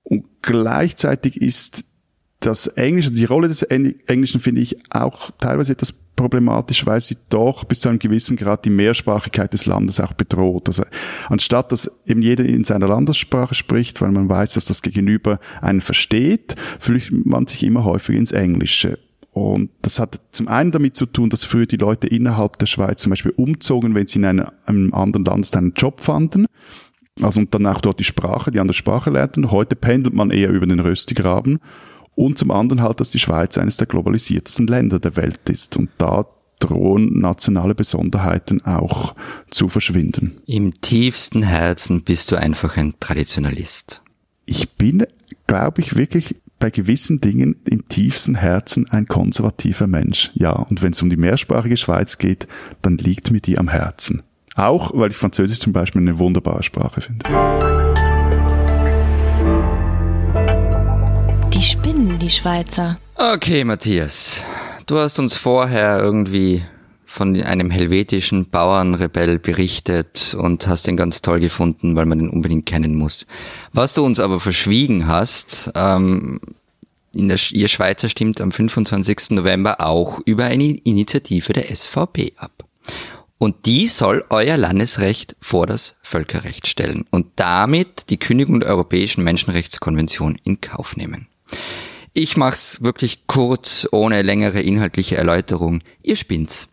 Und 0.03 0.25
gleichzeitig 0.41 1.41
ist 1.41 1.85
das 2.41 2.67
Englische, 2.69 3.11
die 3.11 3.25
Rolle 3.25 3.49
des 3.49 3.63
Englischen 3.63 4.41
finde 4.41 4.61
ich 4.61 4.79
auch 4.91 5.33
teilweise 5.39 5.73
etwas 5.73 6.08
problematisch, 6.19 6.85
weil 6.85 7.01
sie 7.01 7.17
doch 7.31 7.65
bis 7.65 7.81
zu 7.81 7.89
einem 7.89 7.99
gewissen 7.99 8.37
Grad 8.37 8.65
die 8.65 8.71
Mehrsprachigkeit 8.71 9.53
des 9.53 9.65
Landes 9.65 10.01
auch 10.01 10.13
bedroht. 10.13 10.69
Also 10.69 10.83
anstatt 11.29 11.73
dass 11.73 12.03
eben 12.07 12.21
jeder 12.21 12.45
in 12.45 12.65
seiner 12.65 12.89
Landessprache 12.89 13.55
spricht, 13.55 14.01
weil 14.03 14.11
man 14.11 14.29
weiß, 14.29 14.55
dass 14.55 14.67
das 14.67 14.83
Gegenüber 14.83 15.39
einen 15.63 15.81
versteht, 15.81 16.57
flüchtet 16.81 17.25
man 17.25 17.47
sich 17.47 17.63
immer 17.63 17.85
häufiger 17.85 18.19
ins 18.19 18.33
Englische. 18.33 18.99
Und 19.33 19.71
das 19.83 20.01
hat 20.01 20.21
zum 20.33 20.49
einen 20.49 20.73
damit 20.73 20.97
zu 20.97 21.07
tun, 21.07 21.31
dass 21.31 21.45
früher 21.45 21.67
die 21.67 21.77
Leute 21.77 22.09
innerhalb 22.09 22.59
der 22.59 22.67
Schweiz 22.67 23.03
zum 23.03 23.11
Beispiel 23.11 23.33
umzogen, 23.37 23.95
wenn 23.95 24.09
sie 24.09 24.19
in 24.19 24.25
einem, 24.25 24.47
einem 24.67 24.93
anderen 24.93 25.25
Land 25.25 25.55
einen 25.55 25.75
Job 25.75 26.01
fanden. 26.01 26.47
Also 27.21 27.41
und 27.41 27.55
dann 27.55 27.67
auch 27.67 27.81
dort 27.81 28.01
die 28.01 28.05
Sprache, 28.05 28.51
die 28.51 28.59
andere 28.59 28.75
Sprache 28.75 29.11
lernten. 29.11 29.53
Heute 29.53 29.77
pendelt 29.77 30.15
man 30.15 30.31
eher 30.31 30.51
über 30.51 30.67
den 30.67 30.81
Röstigraben. 30.81 31.61
Und 32.19 32.37
zum 32.37 32.51
anderen 32.51 32.83
halt, 32.83 32.99
dass 32.99 33.11
die 33.11 33.21
Schweiz 33.21 33.57
eines 33.59 33.77
der 33.77 33.87
globalisiertesten 33.87 34.67
Länder 34.67 34.99
der 34.99 35.15
Welt 35.15 35.49
ist. 35.49 35.77
Und 35.77 35.89
da 35.99 36.27
drohen 36.59 37.21
nationale 37.21 37.77
Besonderheiten 37.77 38.61
auch 38.65 39.15
zu 39.53 39.69
verschwinden. 39.69 40.41
Im 40.45 40.73
tiefsten 40.81 41.45
Herzen 41.45 42.03
bist 42.03 42.33
du 42.33 42.37
einfach 42.37 42.77
ein 42.77 42.95
Traditionalist. 42.99 44.03
Ich 44.47 44.69
bin, 44.71 45.07
glaube 45.47 45.81
ich, 45.81 45.95
wirklich 45.95 46.35
bei 46.59 46.71
gewissen 46.71 47.21
Dingen 47.21 47.55
im 47.71 47.85
tiefsten 47.85 48.35
Herzen 48.35 48.91
ein 48.91 49.07
konservativer 49.07 49.87
Mensch. 49.87 50.33
Ja, 50.35 50.51
und 50.51 50.83
wenn 50.83 50.91
es 50.91 51.01
um 51.01 51.11
die 51.11 51.17
mehrsprachige 51.17 51.77
Schweiz 51.77 52.19
geht, 52.19 52.49
dann 52.83 52.99
liegt 52.99 53.31
mir 53.31 53.41
die 53.41 53.59
am 53.59 53.69
Herzen. 53.69 54.25
Auch, 54.57 54.91
weil 54.93 55.11
ich 55.11 55.17
Französisch 55.17 55.61
zum 55.61 55.73
Beispiel 55.73 56.01
eine 56.01 56.19
wunderbare 56.19 56.65
Sprache 56.65 57.01
finde. 57.01 57.88
Die 61.59 61.65
spinnen, 61.65 62.17
die 62.21 62.31
Schweizer. 62.31 63.01
Okay, 63.17 63.65
Matthias. 63.65 64.45
Du 64.87 64.97
hast 64.97 65.19
uns 65.19 65.35
vorher 65.35 65.99
irgendwie 65.99 66.63
von 67.05 67.35
einem 67.43 67.73
helvetischen 67.73 68.49
Bauernrebell 68.49 69.41
berichtet 69.41 70.37
und 70.39 70.69
hast 70.69 70.87
den 70.87 70.97
ganz 70.97 71.21
toll 71.21 71.41
gefunden, 71.41 71.97
weil 71.97 72.07
man 72.07 72.21
den 72.21 72.31
unbedingt 72.31 72.67
kennen 72.67 72.95
muss. 72.95 73.27
Was 73.73 73.93
du 73.93 74.05
uns 74.05 74.21
aber 74.21 74.39
verschwiegen 74.39 75.09
hast, 75.09 75.73
ähm, 75.75 76.39
in 77.13 77.27
der, 77.27 77.41
ihr 77.51 77.67
Schweizer 77.67 78.09
stimmt 78.09 78.41
am 78.41 78.53
25. 78.53 79.31
November 79.31 79.81
auch 79.81 80.21
über 80.27 80.45
eine 80.45 80.63
Initiative 80.85 81.55
der 81.55 81.75
SVP 81.75 82.35
ab. 82.37 82.53
Und 83.39 83.67
die 83.67 83.89
soll 83.89 84.25
euer 84.31 84.57
Landesrecht 84.57 85.35
vor 85.41 85.67
das 85.67 85.97
Völkerrecht 86.03 86.69
stellen 86.69 87.05
und 87.11 87.27
damit 87.35 88.11
die 88.11 88.19
Kündigung 88.19 88.61
der 88.61 88.69
Europäischen 88.69 89.25
Menschenrechtskonvention 89.25 90.39
in 90.45 90.61
Kauf 90.61 90.97
nehmen. 90.97 91.27
Ich 92.13 92.37
mach's 92.37 92.83
wirklich 92.83 93.27
kurz, 93.27 93.89
ohne 93.93 94.23
längere 94.23 94.61
inhaltliche 94.61 95.17
Erläuterung. 95.17 95.81
Ihr 96.03 96.17
spinnt's. 96.17 96.69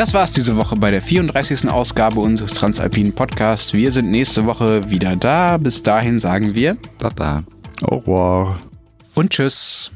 Das 0.00 0.14
war's 0.14 0.32
diese 0.32 0.56
Woche 0.56 0.76
bei 0.76 0.90
der 0.90 1.02
34. 1.02 1.68
Ausgabe 1.68 2.20
unseres 2.20 2.52
Transalpinen 2.52 3.12
Podcasts. 3.12 3.74
Wir 3.74 3.92
sind 3.92 4.10
nächste 4.10 4.46
Woche 4.46 4.88
wieder 4.88 5.14
da. 5.16 5.58
Bis 5.58 5.82
dahin 5.82 6.20
sagen 6.20 6.54
wir 6.54 6.78
Baba. 6.98 7.44
Au 7.82 7.96
revoir. 7.96 8.60
und 9.14 9.30
tschüss. 9.30 9.90